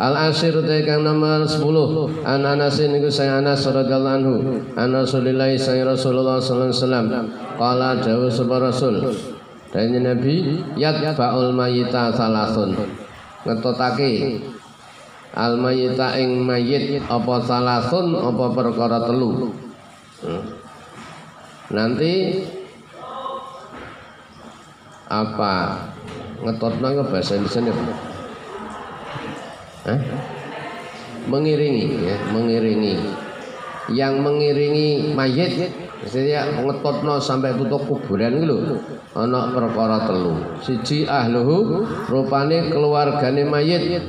[0.00, 0.56] Al Asir
[0.88, 4.34] kang nomor 10 An Anas niku saya Anas radhiyallahu anhu.
[4.72, 7.06] An Rasulillah saya Rasulullah sallallahu alaihi wasallam.
[7.60, 8.96] Qala dawu sapa Rasul?
[9.68, 12.80] Dan Nabi yat baul mayita salasun.
[13.44, 14.40] Ngetotake
[15.36, 19.52] al mayita ing mayit apa salasun apa perkara telu?
[20.20, 20.44] Hmm.
[21.72, 22.44] nanti
[25.10, 25.54] apa?
[26.40, 27.74] Ngetotno bahasa Indonesia
[29.90, 30.00] eh?
[31.28, 32.96] mengiringi ya mengiringi.
[33.90, 35.68] Yang mengiringi mayit
[36.06, 38.78] saya ngetotno sampai tutup kuburan gitu
[39.12, 40.38] ana perkara telu.
[40.62, 44.06] Siji ahluhu rupane keluargane mayit.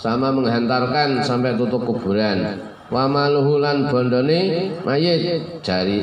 [0.00, 2.58] Sama menghantarkan sampai tutup kuburan.
[2.88, 5.46] Wa maluhu lan bondone mayit.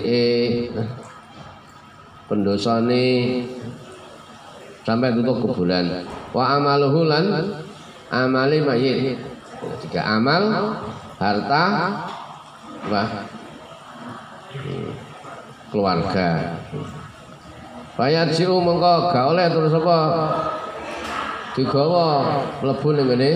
[0.06, 0.22] E
[2.32, 3.44] pendosane
[4.88, 6.08] sampai tutup kuburan.
[6.32, 7.60] Wa amaluhu lan
[8.08, 9.20] amali mayit
[9.84, 10.72] tiga amal
[11.20, 11.66] harta
[12.88, 13.12] wah
[15.68, 16.56] keluarga.
[18.00, 20.00] Bayat siu mengko gak oleh terus apa?
[21.52, 23.30] Digawa mlebu ning ngene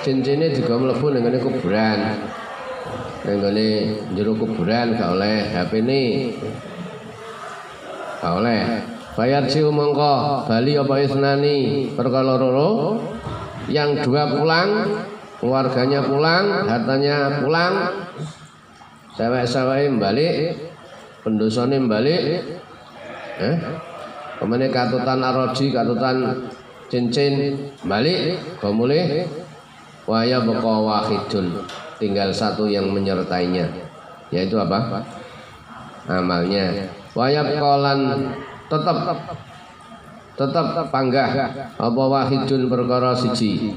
[0.00, 2.00] cincine digawa mlebu ning ngene kuburan.
[3.28, 3.68] Ning ngene
[4.16, 6.02] jero kuburan gak oleh HP ini
[8.18, 8.62] gak oleh.
[9.18, 12.38] Bayat siu mengko bali apa isnani perkara
[13.66, 14.70] yang dua pulang
[15.42, 17.74] keluarganya pulang hartanya pulang.
[19.18, 20.54] Sewek-sewek balik
[21.26, 22.46] pendosane balik.
[23.42, 23.56] Eh?
[24.38, 26.46] Ke mana katutan aroji, katutan
[26.86, 29.26] cincin balik, pemulih
[30.06, 31.66] waya beko wahidun
[31.98, 33.66] tinggal satu yang menyertainya.
[34.30, 35.02] Yaitu apa?
[36.06, 38.30] Amalnya waya kolan
[38.70, 38.98] tetap
[40.38, 41.30] tetap panggah
[41.74, 43.74] apa wahidun perkara siji.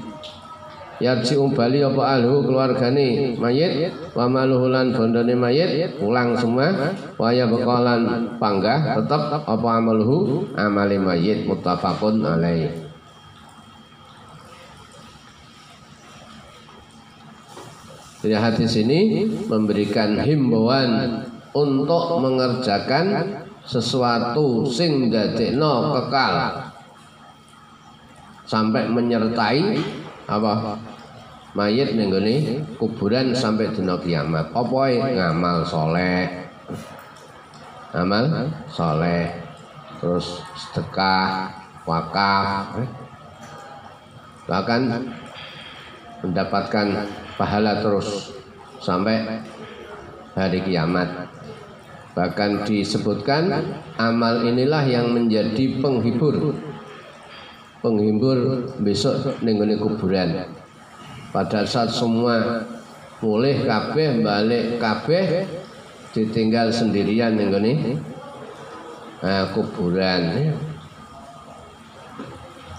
[1.01, 6.93] Yarji bali apa alhu keluargane mayit wa maluhu lan bondone mayit pulang semua.
[7.17, 12.69] Wa ya bekalan panggah tetap apa amaluhu amale mayit muttafaqun alaih.
[18.21, 26.65] Jadi hadis ini memberikan himbauan untuk mengerjakan sesuatu sing dadekno kekal
[28.47, 29.79] sampai menyertai
[30.27, 30.79] apa
[31.51, 32.11] mayit ning
[32.79, 34.51] kuburan sampai dina kiamat.
[34.55, 36.47] Apa ngamal soleh.
[37.91, 39.27] Amal soleh.
[39.99, 41.51] Terus sedekah,
[41.83, 42.79] wakaf.
[44.47, 44.81] Bahkan
[46.23, 46.87] mendapatkan
[47.35, 48.31] pahala terus
[48.79, 49.43] sampai
[50.33, 51.30] hari kiamat.
[52.11, 53.47] Bahkan disebutkan
[53.95, 56.59] amal inilah yang menjadi penghibur.
[57.79, 60.43] Penghibur besok ning kuburan.
[61.31, 62.67] Pada saat semua
[63.23, 65.47] mulih kabeh balik kabeh
[66.11, 67.95] ditinggal sendirian ning
[69.23, 70.51] nah, kuburan.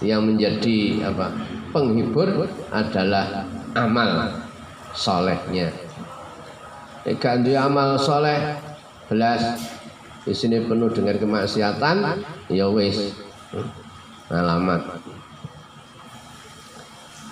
[0.03, 0.77] Yang menjadi
[1.09, 1.33] apa?
[1.73, 4.29] Penghibur adalah amal
[4.93, 5.73] solehnya.
[7.03, 8.62] Ikan amal soleh
[9.13, 9.61] belas
[10.25, 11.95] di sini penuh dengan kemaksiatan.
[12.49, 13.13] Ya wis.
[14.33, 14.81] Alamat.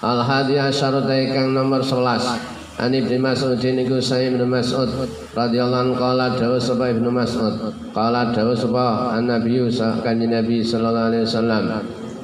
[0.02, 4.90] Al hadi asyara kang nomor 11 Ani Ibnu Mas'ud niku saya Ibnu Mas'ud.
[5.38, 7.78] Radhiyallahu anhu qala dawu sapa Ibnu Mas'ud?
[7.94, 9.62] Qala dawu sapa Nabi
[10.02, 11.64] kanjeng Nabi sallallahu alaihi wasallam.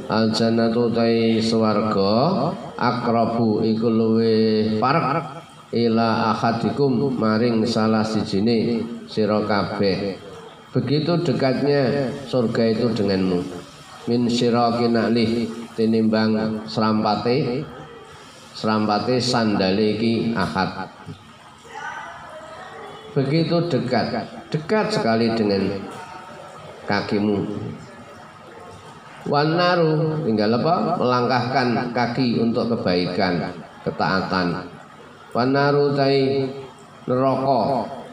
[0.10, 4.34] Al jannatu tai swarga akrabu iku luwe
[4.82, 5.46] parek
[5.78, 10.20] ila ahadikum maring salah sijine sira kabeh.
[10.76, 13.40] Begitu dekatnya surga itu denganmu.
[14.08, 17.66] Min syiraki na'lih tinimbang serampate
[18.58, 20.90] serampate sandale iki ahad
[23.14, 25.82] begitu dekat dekat sekali dengan
[26.86, 27.46] kakimu.
[29.28, 30.96] Wanaru tinggal apa?
[30.96, 33.52] Melangkahkan kaki untuk kebaikan
[33.84, 34.70] ketaatan.
[35.36, 36.48] Wanaru tai
[37.10, 37.62] neraka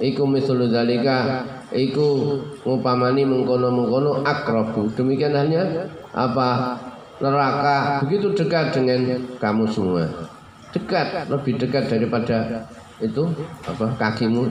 [0.03, 4.91] iku mislu zalika iku ngupamani mengkono-mengkono akrabu.
[4.95, 6.79] Demikian halnya apa?
[7.23, 8.03] Neraka.
[8.07, 10.07] Begitu dekat dengan kamu semua.
[10.75, 12.67] Dekat lebih dekat daripada
[12.99, 13.31] itu
[13.67, 13.87] apa?
[13.99, 14.51] Kakimu.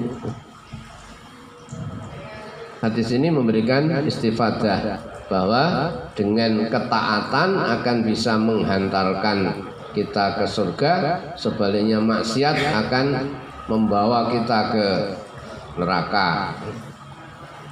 [2.84, 5.00] Hadis ini memberikan istifadah
[5.32, 5.88] bahwa
[6.20, 9.56] dengan ketaatan akan bisa menghantarkan
[9.96, 10.94] kita ke surga
[11.40, 13.32] sebaliknya maksiat akan
[13.72, 14.88] membawa kita ke
[15.78, 16.54] neraka.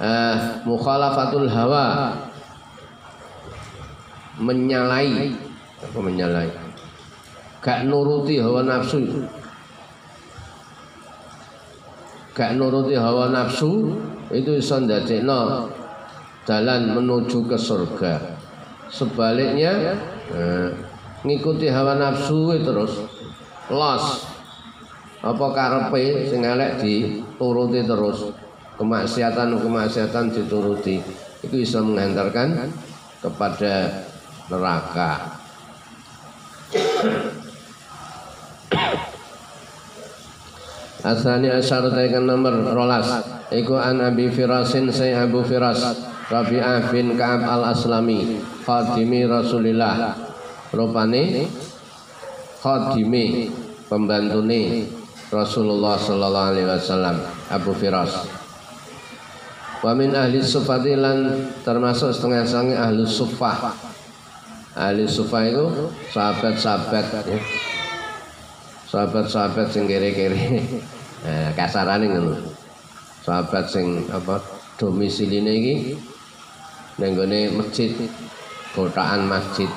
[0.02, 0.36] Eh,
[0.66, 2.16] mukhalafatul hawa.
[4.42, 5.36] Menyalai.
[5.82, 6.50] Apa menyalai?
[7.62, 8.98] Gak nuruti hawa nafsu.
[12.34, 13.94] Gak nuruti hawa nafsu
[14.32, 15.68] itu iso ndadekno
[16.48, 18.18] jalan menuju ke surga.
[18.90, 19.94] Sebaliknya
[20.34, 20.68] eh,
[21.22, 23.06] ngikuti hawa nafsu terus.
[23.70, 24.31] Los
[25.22, 28.34] apa karepe sing elek dituruti terus?
[28.74, 30.98] Kemaksiatan kemaksiatan dituruti.
[31.46, 32.66] Itu bisa mengantarkan
[33.22, 34.02] kepada
[34.50, 35.38] neraka.
[41.02, 43.06] Asani asyar taikan nomor rolas.
[43.54, 45.82] Iku an Abi Firasin saya Abu Firas
[46.30, 50.14] Rabi'ah bin Ka'ab al-Aslami Khadimi Rasulillah.
[50.70, 51.46] Rupani
[52.62, 53.50] Khadimi
[53.90, 55.01] Pembantuni
[55.32, 57.16] Rasulullah Sallallahu Alaihi Wasallam
[57.48, 58.28] Abu Firas.
[59.80, 63.72] Wa min ahli sufatilan termasuk setengah sangi ahli sufah
[64.76, 67.40] Ahli sufah itu sahabat-sahabat ya.
[68.92, 70.36] Sahabat-sahabat sing kere-kere.
[71.22, 72.10] Eh, kasarane
[73.22, 74.42] sahabat sing apa
[74.74, 75.94] domisili iki
[76.98, 77.14] ning
[77.54, 77.94] masjid
[78.74, 79.70] kotaan masjid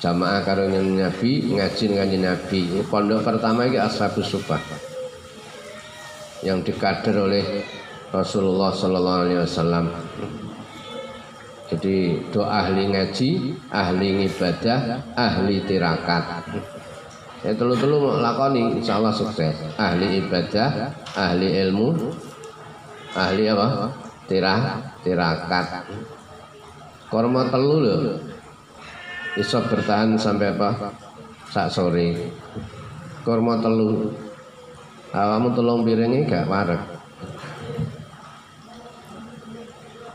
[0.00, 4.60] jamaah karo Nabi ngaji dengan Nabi pondok pertama iki Ashabus Sufah
[6.40, 7.44] yang dikader oleh
[8.10, 9.86] Rasulullah Sallallahu Alaihi Wasallam
[11.70, 16.50] jadi doa ahli ngaji, ahli ibadah, ahli tirakat.
[17.46, 19.54] Ya telu-telu lakoni insyaallah sukses.
[19.78, 22.10] Ahli ibadah, ahli ilmu,
[23.14, 23.94] ahli apa?
[24.26, 25.86] Tirah, tirakat.
[27.06, 28.18] Korma telu lho.
[29.38, 30.90] Iso bertahan sampai apa?
[31.50, 32.34] Sak sore.
[33.22, 34.10] Korma telu.
[35.10, 36.82] Awamu tolong piringi gak warek.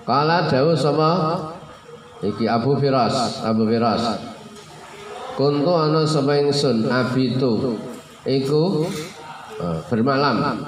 [0.06, 1.42] Kala jauh sama
[2.22, 4.22] iki Abu Firas, Abu Firas.
[5.36, 7.76] Kuntu ana sapa ingsun abitu
[8.24, 8.88] iku
[9.60, 10.64] uh, bermalam.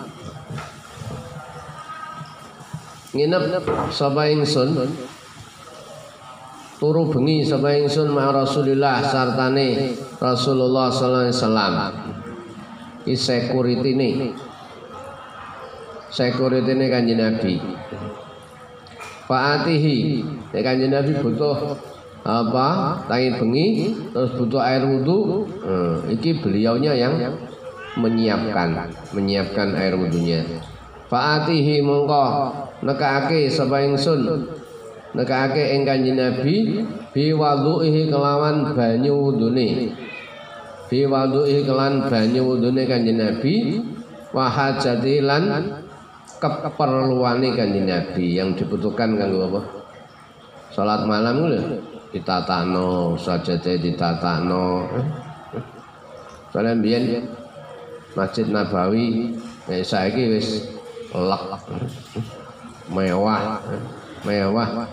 [3.16, 4.76] Nginep sapa ingsun
[6.78, 11.74] turu bengi sapa ingsun ma Rasulillah sartane Rasulullah sallallahu alaihi wasallam.
[13.08, 14.10] Iki security ne.
[16.14, 17.54] Security ne kanjeng Nabi.
[19.28, 20.24] Faatihi,
[20.56, 21.76] kanjeng Nabi butuh
[22.28, 23.68] apa tangi bengi
[24.12, 27.16] terus butuh air wudhu hmm, iki beliaunya yang
[27.96, 30.44] menyiapkan menyiapkan air wudhunya
[31.08, 32.52] Fa'atihi mongko
[32.84, 34.44] nekake sapa ingsun
[35.18, 39.98] nekake ing kanjeng Nabi bi wadhuhi kelawan banyu wudune.
[40.88, 43.82] Bi wadhuhi kelan banyu wudune kanjeng Nabi
[44.30, 45.82] wa hajati lan
[46.38, 49.62] keperluane kanjeng Nabi yang dibutuhkan kanggo apa?
[50.70, 51.62] Salat malam lho.
[52.08, 54.88] Ditatakno sajate ditatakno
[56.56, 57.28] Soalnya biyen
[58.16, 59.36] Masjid Nabawi
[59.70, 60.72] eh, saiki wis
[61.14, 61.44] lek
[62.90, 63.60] mewah
[64.24, 64.88] mewah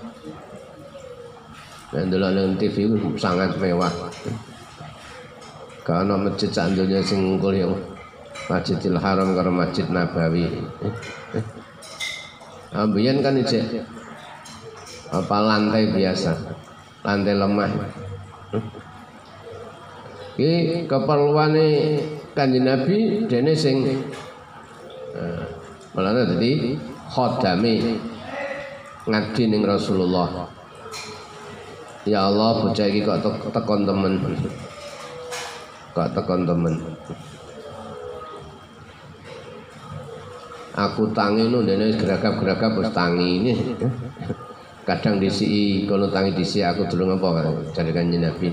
[1.95, 3.95] dan dulu TV sangat mewah.
[5.87, 7.71] Karena masjid sak donya sing ngungkul yang
[8.51, 10.51] Masjidil Haram karo Masjid Nabawi.
[12.75, 13.87] Ambian kan ijek?
[15.15, 16.35] Apa lantai biasa?
[17.07, 17.71] Lantai lemah.
[20.35, 21.69] Iki keperluane
[22.35, 23.87] kanjeng Nabi dene sing
[25.15, 25.47] uh,
[25.95, 26.75] malah dadi
[27.07, 28.03] khodame
[29.07, 30.51] ngadi ning Rasulullah
[32.05, 34.21] Ya Allah bocah iki kok tekon temen.
[35.97, 36.75] Kok tekon temen.
[40.75, 43.53] Aku tangi nu dene geragap-geragap wis tangi ini.
[44.85, 48.53] Kadang disi kalau tangi disi aku dulu ngapa jadikan Nabi.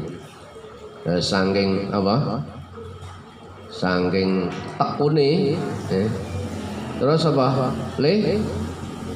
[1.11, 2.39] Eh, sangking apa?
[3.67, 4.47] Sangking
[4.79, 5.59] tekune
[5.91, 6.07] eh.
[7.01, 7.73] terus apa?
[7.99, 8.39] Le?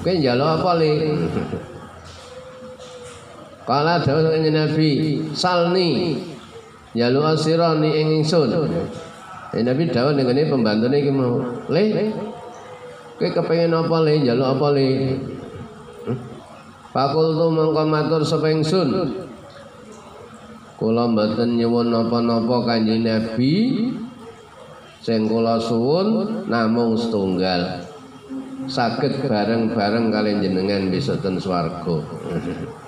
[0.03, 0.91] Kowe njaluk apa le
[3.65, 4.89] Kala dawuh kanjeng Nabi,
[5.33, 6.21] salni
[6.93, 8.53] njaluk asira ni ing ingsun.
[9.57, 11.41] Nabi dawuh ning kene pembantune iki mau,
[11.73, 12.13] "Le,
[13.17, 14.13] kowe kepengin apa le?
[14.21, 14.87] Njaluk apa le?"
[16.93, 19.17] Fakultu mongko matur sapa ingsun.
[20.77, 23.53] Kula mboten nyuwun napa-napa Kanjeng Nabi.
[25.01, 27.85] Sing kula suwun namung setunggal.
[28.65, 32.01] sakit bareng-bareng kalian jenengan besok ten swarga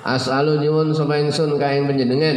[0.00, 2.36] As'alu nyuwun sapa ingsun ka ing panjenengan.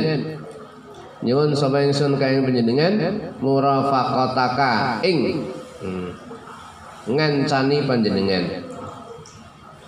[1.24, 2.93] Nyuwun sapa ingsun ka ing panjenengan
[3.39, 5.47] murafaqataka ing
[5.80, 6.09] hmm,
[7.07, 8.68] ngancani panjenengan.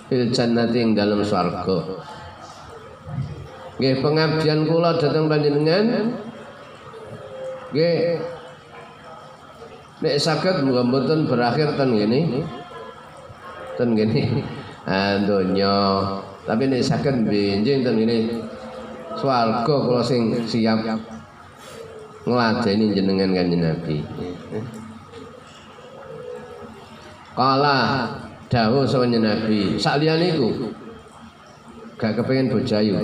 [0.07, 1.99] Fil jannati ing dalam swarga.
[3.75, 6.15] Nggih pengabdian kula dhateng panjenengan.
[7.75, 8.23] Nggih.
[9.99, 10.87] Nek saged muga
[11.27, 12.47] berakhir ten ngene.
[13.75, 14.23] Ten ngene.
[14.85, 15.73] Ah donya
[16.45, 18.29] tapi nek saged benjing ten ngene
[19.17, 20.81] swarga kula sing siap
[22.25, 24.01] ngladeni jenengan kanjeng Nabi
[27.35, 28.07] Kala
[28.47, 30.49] dawuh sapa Nabi saliyane iku
[31.99, 32.95] gak kepengin bojayu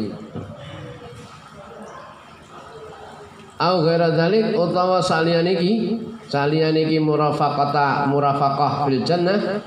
[3.62, 9.62] Au ghaira dzalik utawa salian iki, salian iki murafaqata murafaqah fil jannah.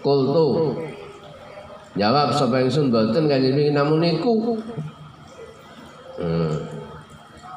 [0.00, 0.72] Qultu.
[1.92, 4.56] Jawab sapa ingsun boten kanjeng iki namun niku.
[6.16, 6.54] Hmm.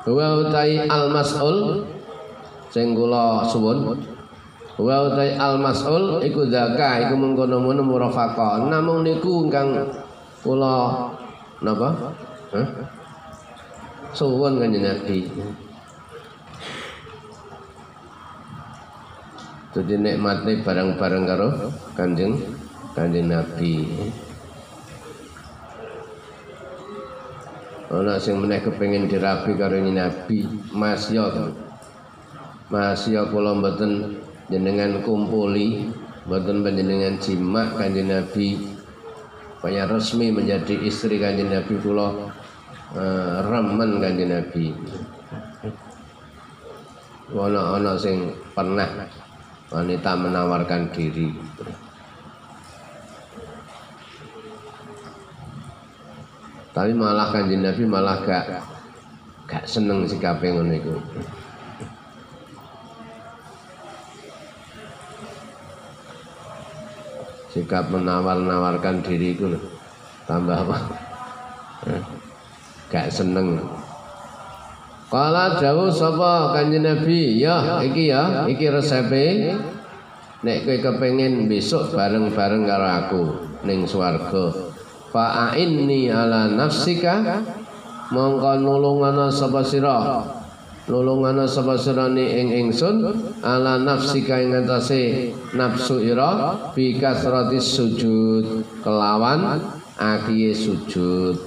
[0.06, 1.88] Wa utai al mas'ul
[2.70, 2.92] sing
[3.48, 4.00] suwun.
[4.76, 8.68] Wa utai al mas'ul iku zaka iku mengkono-mono murafaqah.
[8.68, 9.88] Namun niku ingkang
[10.44, 11.10] kula
[11.64, 11.90] napa?
[12.52, 12.68] Hah?
[14.16, 15.28] suwun kanjeng Nabi.
[19.76, 21.50] Jadi nikmatnya barang-barang karo
[22.00, 22.40] kanjeng
[22.96, 23.84] kanjeng Nabi.
[27.96, 30.44] Ana sing meneh kepengin dirabi karo Nabi,
[30.76, 31.32] Mas yo.
[32.68, 34.20] Mas yo kula mboten
[34.52, 35.88] jenengan kumpuli,
[36.28, 38.76] mboten panjenengan jimak kanjeng Nabi.
[39.56, 42.36] Supaya resmi menjadi istri kanjeng Nabi kula
[43.00, 44.76] uh, remen kanjeng Nabi.
[47.32, 49.08] Ana-ana sing pernah
[49.72, 51.32] wanita menawarkan diri.
[56.76, 58.60] Tapi malah kanjeng Nabi malah gak
[59.48, 60.96] gak seneng sikape ngono iku.
[67.56, 69.56] Sikap menawar-nawarkan diri itu
[70.28, 70.78] tambah apa?
[72.92, 73.56] gak seneng
[75.06, 79.54] Kala dawuh sapa Kanjeng Nabi, ya iki ya, iki resepe
[80.44, 83.24] nek kowe kepengin besok bareng-bareng karo aku
[83.64, 84.75] ning swarga.
[85.16, 87.40] Fa'inni ala nafsika
[88.12, 90.20] mongko nulungana sapa sira.
[90.92, 93.00] Nulungana sapa sira ing ingsun
[93.40, 99.64] ala nafsika ing atase nafsu ira bi kasratis sujud kelawan
[99.96, 101.40] akiye sujud.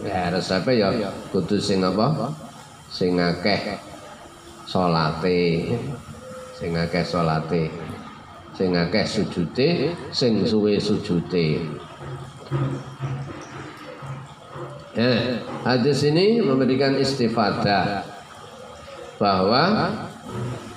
[0.00, 0.88] Ya resepe ya
[1.28, 2.32] kudu sing apa?
[2.88, 3.76] Sing akeh
[4.64, 5.68] salate.
[6.56, 7.68] Sing akeh salate.
[8.56, 11.60] Sing akeh sujute, sing suwe sujute.
[14.96, 18.06] Ya, hadis ini memberikan istifadah
[19.20, 19.92] bahwa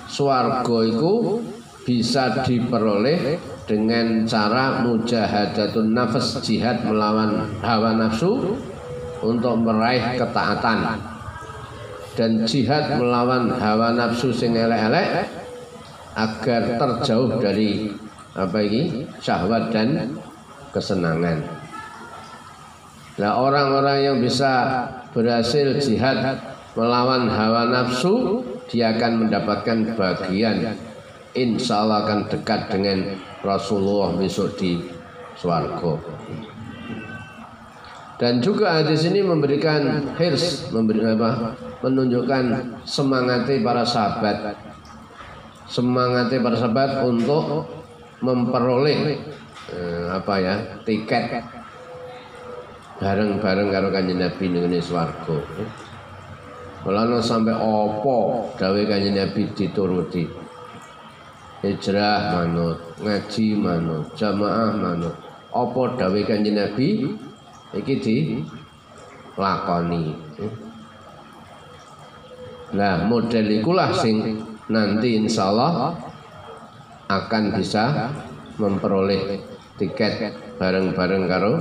[0.10, 1.40] swarga itu
[1.86, 3.40] bisa diperoleh
[3.70, 8.58] dengan cara mujahadatun nafas jihad melawan hawa nafsu
[9.22, 11.00] untuk meraih ketaatan
[12.18, 15.30] dan jihad melawan hawa nafsu sing elek-elek
[16.18, 17.94] agar terjauh dari
[18.36, 20.18] apa ini syahwat dan
[20.76, 21.59] kesenangan.
[23.20, 26.40] Nah orang-orang yang bisa berhasil jihad
[26.72, 28.40] melawan hawa nafsu
[28.72, 30.80] dia akan mendapatkan bagian
[31.36, 34.80] insya Allah akan dekat dengan Rasulullah besok di
[35.36, 36.00] swargo.
[38.20, 41.56] Dan juga hadis ini memberikan hirs, memberi apa?
[41.80, 42.44] Menunjukkan
[42.84, 44.60] semangatnya para sahabat.
[45.72, 47.64] Semangatnya para sahabat untuk
[48.20, 49.24] memperoleh
[49.72, 50.56] eh, apa ya?
[50.84, 51.59] tiket
[53.00, 55.40] bareng-bareng karo kanjeng Nabi ning swarga.
[56.84, 60.28] Mulane sampai opo dawe kanjeng Nabi dituruti.
[61.60, 65.16] Hijrah manut, ngaji manut, jamaah manut.
[65.52, 67.08] Apa dawe kanjeng Nabi
[67.74, 68.18] iki di
[69.40, 70.14] lakoni
[72.70, 75.98] Nah model ikulah sing nanti insya Allah
[77.10, 78.14] akan bisa
[78.62, 79.42] memperoleh
[79.82, 81.54] tiket bareng-bareng karo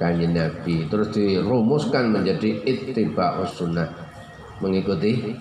[0.00, 3.88] kanjeng Nabi terus dirumuskan menjadi ittiba sunnah
[4.62, 5.36] mengikuti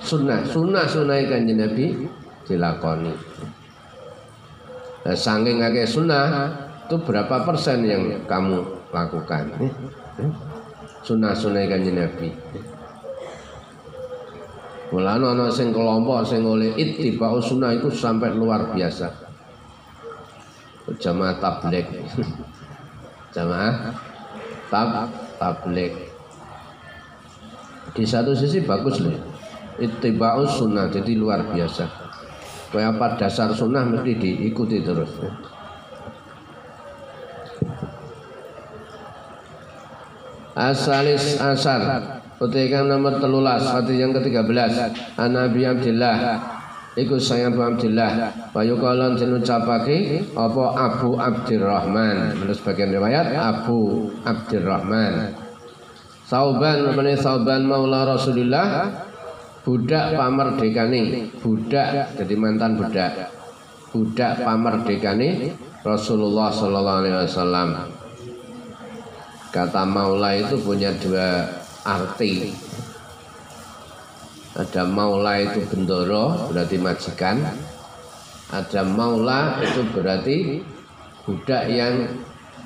[0.00, 2.08] sunnah sunnah sunnah kanjeng Nabi
[2.46, 3.12] dilakoni
[5.02, 8.62] nah, sangking akeh sunnah itu berapa persen yang kamu
[8.94, 9.58] lakukan.
[11.02, 12.30] Sunnah-sunnah kanjeng Nabi.
[14.94, 19.26] Mulane ana sing kelompok sing oleh ittiba sunnah itu sampai luar biasa.
[20.86, 21.82] jamaah tablik
[23.36, 23.92] jamaah
[24.72, 25.92] tab tablik.
[27.92, 29.12] Di satu sisi bagus loh
[29.76, 31.84] itiba'us sunnah jadi luar biasa.
[32.72, 35.12] Kayak apa dasar sunnah mesti diikuti terus.
[40.56, 44.72] Asalis asar Utikan nomor telulas Hadis yang ke-13
[45.20, 46.16] An Nabi Abdillah
[46.96, 55.36] Iku saya Abu Abdillah Bayu kolon dinucapake Apa Abu Abdurrahman Menurut sebagian riwayat Abu Abdurrahman
[56.24, 58.88] Sauban Menurut Sauban Maula Rasulullah
[59.66, 61.26] Budak pamerdekane.
[61.42, 63.34] Budak jadi mantan budak.
[63.90, 67.68] Budak pamerdekane Rasulullah Sallallahu Alaihi Wasallam.
[69.50, 71.50] Kata maula itu punya dua
[71.82, 72.54] arti.
[74.56, 77.44] Ada maula itu bendoro berarti majikan.
[78.48, 80.64] Ada maula itu berarti
[81.28, 82.08] budak yang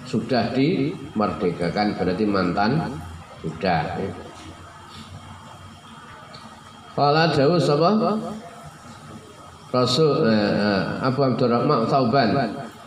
[0.06, 2.94] sudah dimerdekakan berarti mantan
[3.42, 4.06] budak.
[6.94, 8.14] Kala jauh sapa?
[9.70, 12.28] Rasul eh, eh, Abu Abdurrahman Sauban.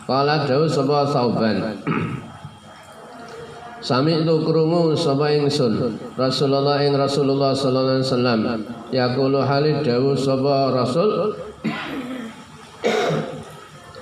[0.08, 1.76] Kala jauh sapa Sauban.
[3.84, 6.00] Sami itu krungu sapa ingsun?
[6.16, 8.40] Rasulullah ing Rasulullah sallallahu alaihi wasallam.
[8.88, 11.36] Yaqulu halid dawu sapa Rasul?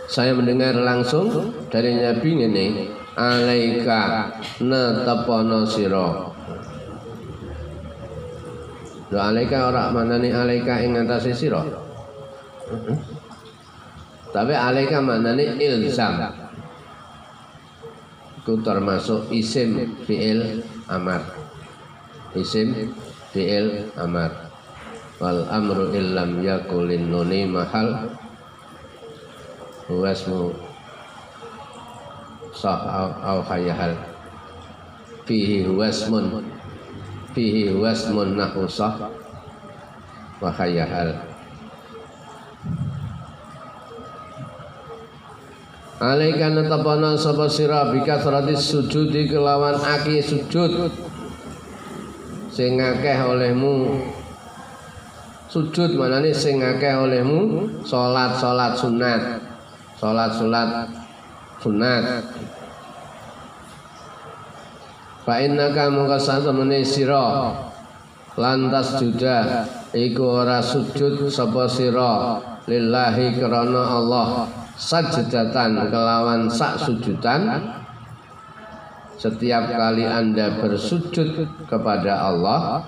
[0.06, 1.34] Saya mendengar langsung
[1.66, 2.66] dari Nabi ini
[3.18, 4.30] alaika
[4.62, 6.30] natapono sira.
[9.10, 11.58] Lho alaika ora manane alaika ing atase sira?
[14.30, 16.41] Tapi alaika manane ilzam
[18.42, 21.22] itu termasuk isim fi'il amar.
[22.34, 22.90] Isim
[23.30, 24.50] fi'il amar.
[25.22, 28.10] Wal amru illam yakulin nuni mahal.
[29.86, 30.50] Wasmu
[32.50, 33.94] sah au khayahal
[35.26, 36.42] fihi wasmun
[37.34, 39.10] fihi wasmun nahu sah
[40.38, 41.31] wa khayahal
[46.02, 48.18] Alaika netapana sapa sira bika
[48.58, 50.90] sujud di kelawan aki sujud.
[52.50, 54.02] Sing akeh olehmu.
[55.46, 59.22] Sujud manane sing akeh olehmu salat salat sunat.
[59.94, 60.90] Salat salat
[61.62, 62.04] sunat.
[65.22, 67.54] Fa innaka mungka satemene sira
[68.34, 72.42] lantas juda iku ora sujud sapa sira.
[72.66, 77.72] Lillahi krana Allah sajadatan kelawan sak sujudan.
[79.16, 82.82] Setiap kali anda bersujud kepada Allah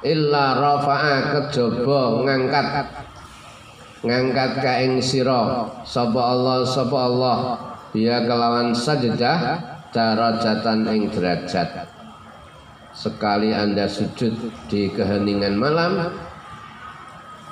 [0.00, 2.66] illa rafa'a kejaba ngangkat.
[3.98, 5.68] Ngangkat ka ing sira.
[5.84, 7.38] Sapa Allah sapa Allah.
[7.92, 9.60] Dia kelawan sajadah
[9.92, 11.92] darajatan ing derajat.
[12.94, 14.32] Sekali anda sujud
[14.66, 16.08] di keheningan malam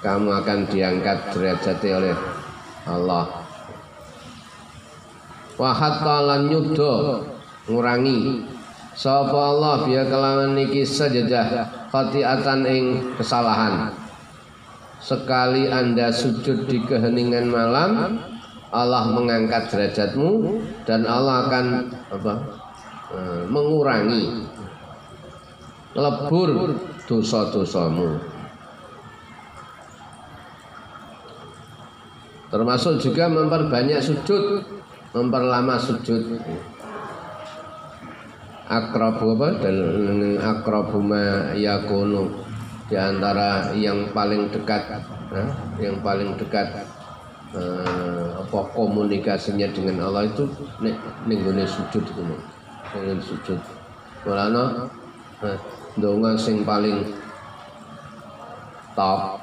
[0.06, 2.14] kamu akan diangkat derajatnya oleh
[2.86, 3.46] Allah.
[5.58, 6.94] Wa hatta lan nyuda
[7.66, 8.46] ngurangi.
[8.96, 12.84] Sapa Allah biya kelawan niki sajadah khati'atan ing
[13.20, 13.92] kesalahan.
[15.02, 18.16] Sekali anda sujud di keheningan malam
[18.72, 20.58] Allah mengangkat derajatmu
[20.88, 21.66] dan Allah akan
[22.08, 22.34] apa
[23.12, 24.48] eh, mengurangi
[25.96, 26.76] lebur
[27.06, 28.35] dosa-dosamu
[32.50, 34.62] termasuk juga memperbanyak sujud
[35.16, 36.36] memperlama sujud.
[38.66, 39.48] Akrabu apa?
[39.64, 39.76] Dan
[40.36, 42.44] akrabu ma yakunu.
[42.86, 45.02] Di antara yang paling dekat
[45.34, 45.42] ya,
[45.82, 46.86] yang paling dekat
[47.50, 50.46] eh, apa komunikasinya dengan Allah itu
[50.78, 50.94] nek
[51.26, 53.58] ning sujud itu ning sujud.
[54.22, 54.86] Mulana
[55.98, 57.10] donga sing paling
[58.94, 59.42] top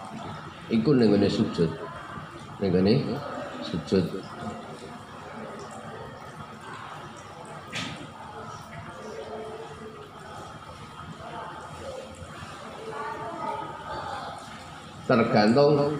[0.71, 1.82] iku ning sujud
[2.61, 2.97] nih
[3.63, 4.05] sujud.
[15.03, 15.99] Tergantung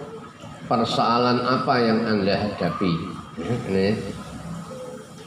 [0.64, 2.92] persoalan apa yang anda hadapi.
[3.68, 3.88] Ini.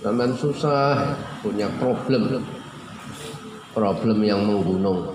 [0.02, 1.14] Teman susah
[1.46, 2.42] punya problem.
[3.78, 5.14] Problem yang menggunung.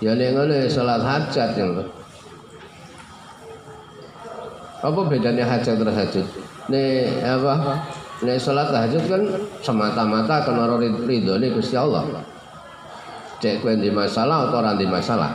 [0.00, 1.84] Ya ini salat hajat yang
[4.84, 6.26] apa bedanya hajat terhajud?
[6.68, 7.80] Nih apa?
[8.20, 9.22] Nih sholat tahajud kan
[9.64, 12.04] semata-mata karena ridho nih Gusti Allah.
[13.40, 15.32] Cek kuen di masalah atau orang di masalah?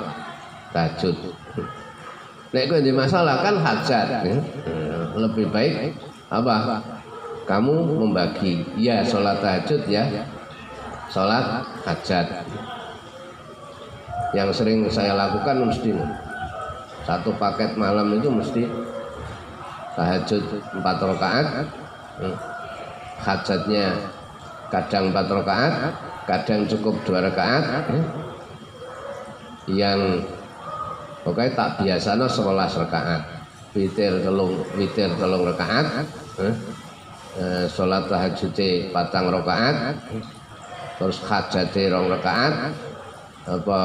[0.69, 1.17] Tahajud.
[2.53, 4.07] Nek kuen di masalah kan hajat.
[4.21, 4.37] Ya.
[5.17, 5.97] Lebih baik
[6.29, 6.81] apa?
[7.49, 10.05] Kamu membagi, ya sholat tahajud ya,
[11.09, 12.45] sholat hajat.
[14.37, 15.89] Yang sering saya lakukan mesti
[17.09, 18.69] satu paket malam itu mesti
[19.99, 20.43] tahajud
[20.79, 21.47] empat rakaat,
[22.23, 22.35] hmm.
[23.19, 23.99] hajatnya
[24.71, 25.73] kadang empat rakaat,
[26.23, 27.63] kadang cukup dua rakaat.
[27.91, 28.05] Hmm.
[29.67, 30.23] Yang
[31.27, 33.21] pokoknya tak biasa no sekolah rakaat,
[33.75, 36.07] witir telung witir telung rakaat,
[36.39, 36.55] hmm.
[37.35, 38.55] eh, sholat tahajud
[38.95, 39.99] patang rakaat,
[40.95, 42.71] terus hajat rong rakaat,
[43.51, 43.81] apa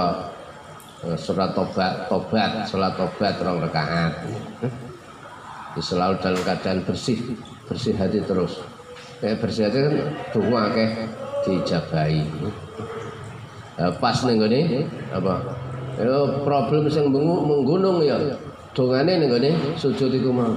[1.05, 4.25] Eh, surat tobat tobat sholat tobat rong rakaat
[5.81, 7.19] selalu dalam keadaan bersih
[7.67, 8.61] bersih hati terus.
[9.19, 9.95] Kayak bersih hati kan
[10.35, 10.91] dungu akeh
[11.45, 12.25] dijabai
[13.77, 14.61] nah, pas nih gini
[15.13, 15.35] apa?
[15.95, 18.19] Yo, problem yang menggunung ya
[18.75, 20.51] dongane nih gini sujud itu mau.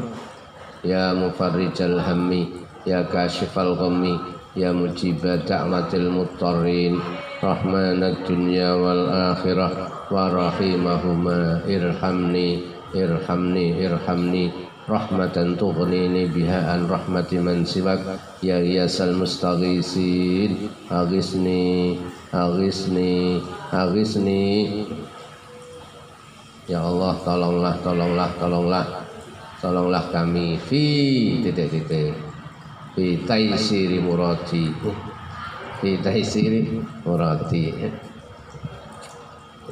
[0.86, 4.18] Ya mufarrijal hammi ya kasyifal ghammi
[4.58, 6.98] ya mujibat da'watil mutarrin
[7.38, 12.66] rahmanad dunya wal akhirah wa rahimahuma irhamni
[12.98, 14.50] irhamni irhamni
[14.88, 18.00] rahmatan tughnini biha an rahmati man siwak
[18.40, 22.00] ya yasal mustaghisin aghisni
[22.32, 24.44] aghisni aghisni.
[26.72, 28.86] Ya Allah tolonglah tolonglah tolonglah.
[29.58, 30.86] Tolonglah kami fi
[31.44, 32.16] titik-titik
[32.96, 34.72] fi taisiri murati.
[35.84, 37.76] Fi taisiri murati.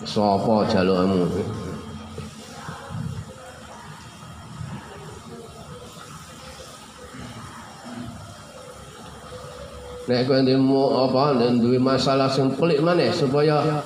[0.04, 1.24] Sapa jalukmu
[10.06, 13.82] Nek kowe ndemo apa duwe masalah sing pelik maneh supaya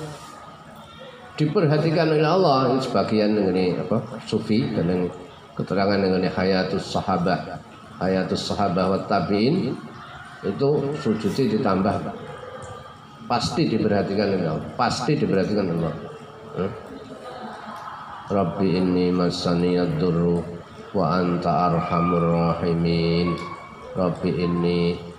[1.40, 5.08] diperhatikan oleh Allah ini sebagian mengenai apa sufi dan
[5.56, 7.64] keterangan mengenai hayatus sahabat
[7.96, 9.72] hayatus sahabat wa tabiin
[10.44, 12.12] itu sujudnya ditambah
[13.24, 15.96] pasti diperhatikan oleh Allah pasti diperhatikan oleh Allah.
[16.60, 16.72] Hmm?
[18.30, 20.38] Rabbi inni masani ad-durru
[20.94, 23.34] wa anta arhamur rahimin.
[23.98, 25.09] Rabbi inni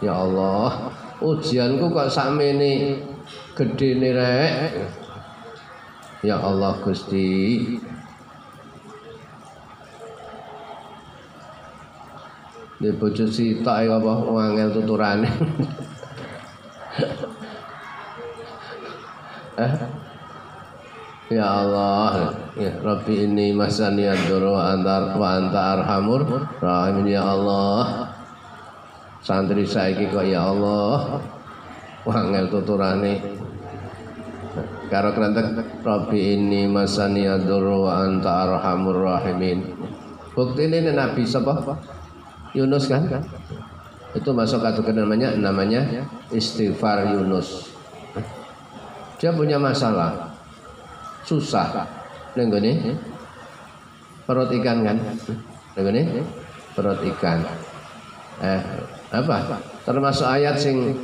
[0.00, 3.00] ya Allah ujianku kok sakmene
[3.52, 4.52] gede rek
[6.24, 7.28] ya Allah Gusti
[12.80, 15.28] Di bojo sitok ya apa wangel tuturane.
[19.60, 19.74] eh?
[21.28, 26.24] Ya Allah, ya Rabbi ini masani antar wa anta arhamur
[26.64, 28.16] rahim ya Allah.
[29.20, 31.20] Santri saiki kok ya Allah.
[32.08, 33.20] Wangel tuturane.
[34.90, 35.54] Karo krentek
[35.86, 39.62] Rabbi ini masani ad-duru wa anta arhamur rahimin.
[40.34, 41.78] Bukti ini Nabi sapa?
[42.56, 43.06] Yunus kan?
[44.10, 45.86] Itu masuk kategori namanya namanya
[46.34, 47.70] istighfar Yunus.
[49.22, 50.34] Dia punya masalah,
[51.22, 51.86] susah,
[52.34, 52.96] nenggone
[54.26, 54.96] perut ikan kan,
[55.76, 56.24] nenggone
[56.74, 57.38] perut ikan.
[58.42, 58.62] Eh
[59.10, 59.58] apa?
[59.82, 60.94] Termasuk ayat sing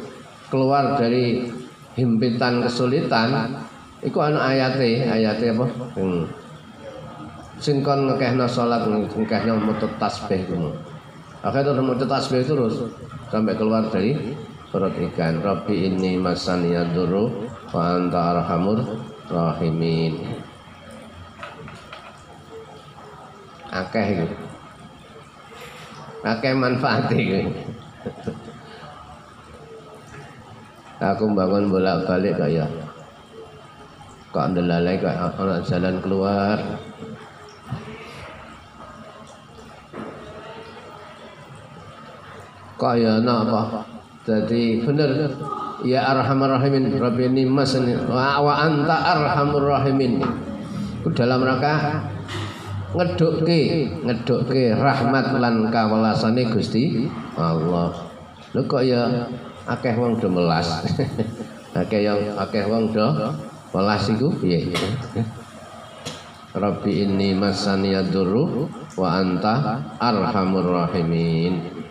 [0.50, 1.50] keluar dari
[1.98, 3.58] himpitan kesulitan.
[4.04, 5.66] Iku anu ayate, ayate apa?
[5.98, 6.24] Hmm.
[7.58, 10.70] Sing kon ngekehno salat ngekehno mutut tasbih kuwi.
[11.46, 12.90] Akhirnya mau tasbih terus
[13.30, 14.34] sampai keluar dari
[14.74, 15.38] perut ikan.
[15.40, 18.82] Rabbi ini masaniya duru wa anta arhamur
[19.30, 20.42] rahimin.
[23.70, 24.26] Akeh itu.
[26.26, 27.46] Akeh manfaat itu.
[30.96, 32.72] Aku bangun bolak-balik kayak
[34.32, 36.56] kok ndelalai kayak anak jalan keluar.
[42.76, 43.84] Kaya apa?
[44.28, 45.32] Jadi bener.
[45.84, 47.96] Ya arhamar rahimin rabbi ini masani.
[48.08, 50.24] Wa, wa anta arhamur rahimin.
[51.12, 52.15] Dalam rangka
[52.96, 53.60] ngedukke
[54.08, 57.04] ngedukke rahmat lan kawelasane Gusti
[57.36, 57.92] Allah.
[58.56, 59.28] Lho kok ya
[59.68, 60.64] akeh wong do melas?
[61.76, 63.04] Akeh yang akeh wong do
[63.76, 64.32] melas iku?
[64.40, 64.72] Piye?
[66.56, 68.64] Rabbi inni masani yadurru
[68.96, 71.84] wa anta arhamur rahimin.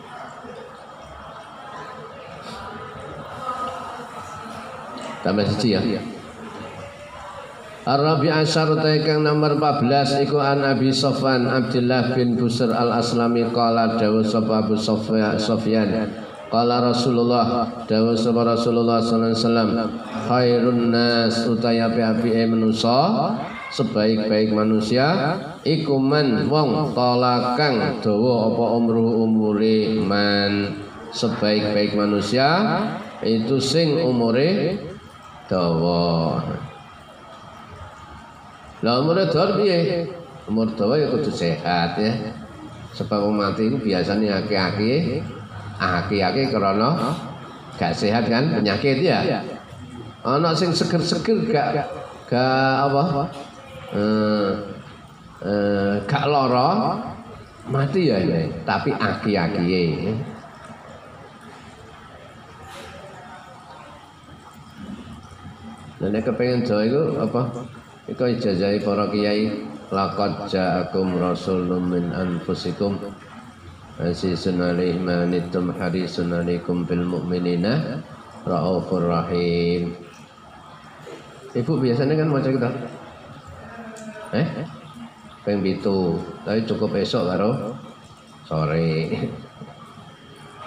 [5.21, 6.01] Tambah siji ya
[7.85, 14.25] Ar-Rabi Asyar kang nomor 14 iku an Abi Sofan Abdullah bin Busr Al-Aslami qala dawu
[14.25, 16.09] sapa Abu Sofyan.
[16.49, 19.69] Qala Rasulullah dawu sapa Rasulullah sallallahu alaihi wasallam
[20.25, 23.37] khairun nas utaya api-api manusa
[23.69, 30.73] sebaik-baik manusia iku man wong tolakang dawa apa umruh umure man.
[31.13, 32.49] Sebaik-baik manusia
[33.21, 34.73] itu sing umure
[35.45, 36.41] dawa
[38.83, 40.03] lah umure dawa piye?
[40.51, 42.11] Umur dawa ya kudu sehat ya.
[42.95, 45.19] Sebab mati itu biasanya aki-aki
[45.79, 46.95] aki-aki karena
[47.75, 48.51] gak sehat kan?
[48.55, 49.43] Penyakit ya?
[50.23, 51.87] Anak sing seger-seger gak
[52.27, 52.75] gak.
[52.87, 53.03] apa?
[53.95, 54.51] Eh,
[55.45, 56.99] eh, gak loro
[57.67, 59.83] mati ya ini tapi aki-aki
[65.95, 67.41] Dan kepengen jauh itu apa?
[68.05, 73.01] Iku ijazahi para kiai laqad ja'akum rasulun min anfusikum.
[73.97, 77.97] Azizun alaih manitum harisun alaikum bil mu'minina
[78.45, 79.97] Ra'ufur rahim.
[81.57, 82.69] Ibu biasanya kan macam kita
[84.35, 84.47] Eh?
[85.47, 87.71] Peng bitu Tapi cukup esok karo
[88.45, 89.09] Sore.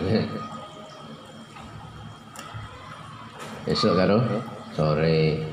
[3.70, 4.18] Esok karo
[4.74, 5.46] Sore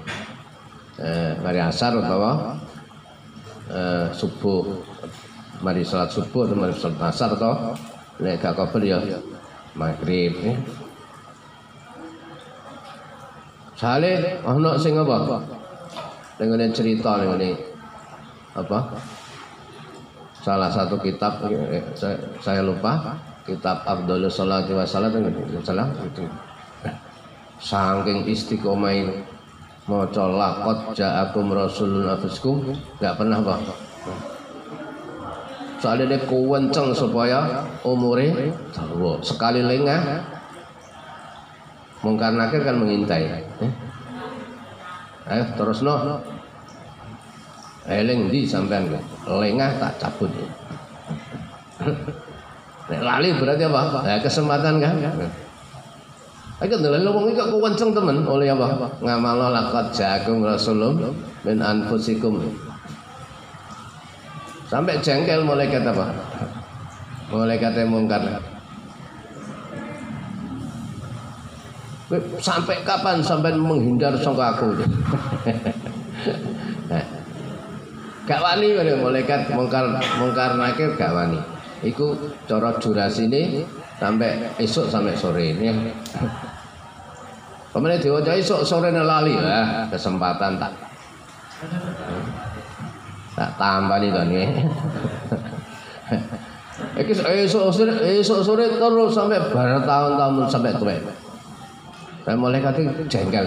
[1.01, 2.19] eh, Mari asar atau
[3.71, 4.63] eh, Subuh.
[5.63, 7.73] Mari salat subuh atau mari salat asar toh?
[8.19, 8.99] Nek gak kabel ya.
[9.75, 10.53] Maghrib ya.
[13.75, 15.43] Sale ana sing apa?
[16.39, 17.55] Dengan cerita dengan
[18.55, 18.79] apa?
[20.39, 23.15] Salah satu kitab eh, saya, saya lupa.
[23.45, 25.13] Kitab Abdul Salati wa Salat
[25.61, 26.25] salah itu.
[27.61, 29.21] Saking istiqomain
[29.86, 33.59] maca laqad ja'akum rasulun afiskum enggak pernah Pak
[35.77, 40.25] soalnya dia kewenceng supaya umure dawa sekali lengah
[42.01, 43.45] mungkar nakir kan mengintai
[45.29, 45.45] eh?
[45.53, 46.17] terus no
[47.86, 48.89] eling di sampean
[49.29, 50.33] lengah tak cabut
[52.86, 54.05] Nek lali berarti apa?
[54.05, 54.93] Ya, kesempatan kan?
[56.55, 58.87] Ayo ndelok wong iki kok kewenceng temen oleh apa?
[59.03, 61.11] Ngamal laqad ja'akum rasulun
[61.43, 62.39] min anfusikum.
[64.71, 66.15] Sampai jengkel malaikat apa?
[67.27, 68.23] Malaikat yang mungkar.
[72.39, 74.79] Sampai kapan sampai menghindar sangka aku?
[78.25, 81.43] gak wani malaikat mungkar mungkar nakir gak wani.
[81.83, 82.15] Iku
[82.47, 83.67] cara durasi ini
[83.99, 85.91] sampai esok sampai sore ini.
[87.76, 90.71] Kemudian diwajah esok sore lali lah kesempatan tak
[93.36, 94.47] tak tambah nih.
[96.95, 97.13] Iki
[97.43, 100.95] esok sore esok sore terus sampai bertahun-tahun sampai tua.
[102.23, 102.80] Saya mulai kata
[103.11, 103.43] jengkel.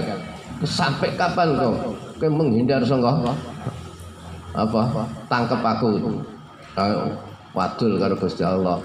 [0.60, 1.96] Sampai kapan kau?
[2.20, 3.32] Kau menghindar songkok?
[4.52, 5.08] Apa?
[5.32, 6.20] Tangkep aku.
[7.56, 8.76] Wadul karo Gusti Allah.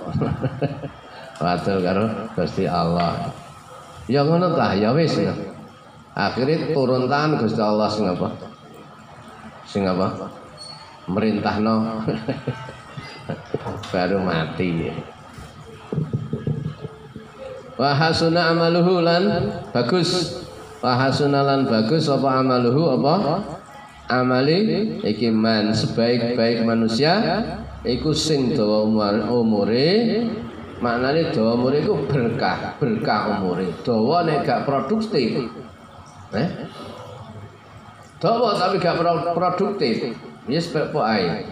[1.44, 3.43] Wadul karo Gusti Allah.
[4.12, 5.32] Ya ngono tah ya wis ya.
[6.14, 8.28] Akhirnya turun tangan Gusti Allah sing apa?
[9.66, 10.34] Sing apa?
[11.08, 12.00] merintah no
[13.92, 14.88] baru mati
[17.76, 19.24] wahasuna amaluhu lan
[19.76, 20.40] bagus
[20.80, 23.16] wahasuna lan bagus apa amaluhu apa
[24.08, 27.20] amali iki man sebaik-baik manusia
[27.84, 28.88] iku sing dawa
[29.28, 30.24] umure
[30.84, 35.48] maknane dawa umure iku berkah berkah umure dawa nek gak produktif
[36.36, 36.50] eh
[38.20, 39.00] dawa tapi gak
[39.32, 40.12] produktif
[40.44, 41.48] Ya sebab air.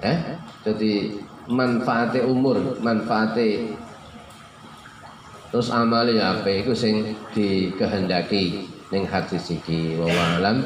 [0.00, 0.18] Eh?
[0.64, 3.76] Jadi manfaatnya umur, manfaatnya
[5.50, 10.08] terus amali apa itu sing dikehendaki ning hati siki wa
[10.40, 10.64] alam.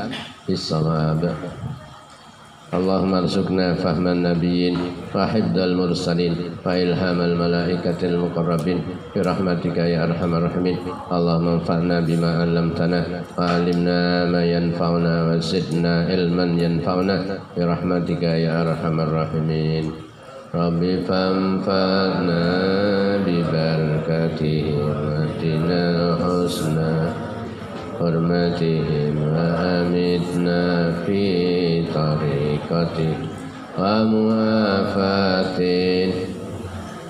[2.73, 4.77] اللهم ارزقنا فهم النبيين
[5.15, 6.35] وحفظ المرسلين
[6.67, 8.79] وإلهام الملائكة المقربين
[9.17, 10.79] برحمتك يا أرحم الراحمين.
[11.13, 13.01] اللهم انفعنا بما علمتنا
[13.39, 14.01] وعلمنا
[14.33, 17.17] ما ينفعنا وزدنا علما ينفعنا
[17.57, 19.85] برحمتك يا أرحم الراحمين.
[20.55, 22.43] ربي فانفعنا
[23.27, 26.95] ببركته وأتنا الحسنى
[27.99, 30.63] حرمتهم وأمتنا
[31.07, 33.16] في طريقته
[33.80, 35.60] وموافاة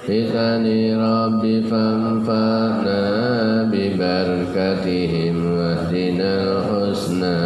[0.07, 0.65] بإذن
[1.01, 3.01] ربي فانفعنا
[3.73, 7.41] ببركتهم واهدنا الحسنى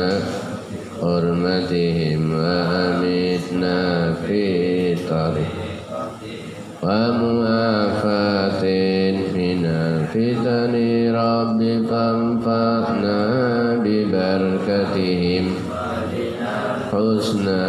[1.02, 3.80] حرمتهم وأمتنا
[4.14, 4.46] في
[4.96, 5.56] طريق
[6.84, 8.64] ومعافاة
[9.36, 10.74] من الفتن
[11.16, 11.60] رب
[11.90, 12.77] فانفعنا
[16.89, 17.69] الحسنى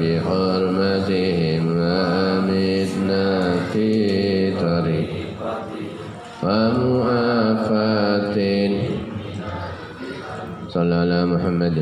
[0.00, 3.26] بحرمتهم وأمتنا
[3.72, 3.88] في
[4.56, 5.08] طريق
[6.42, 8.38] ومؤافاة
[10.68, 11.76] صلى على محمد.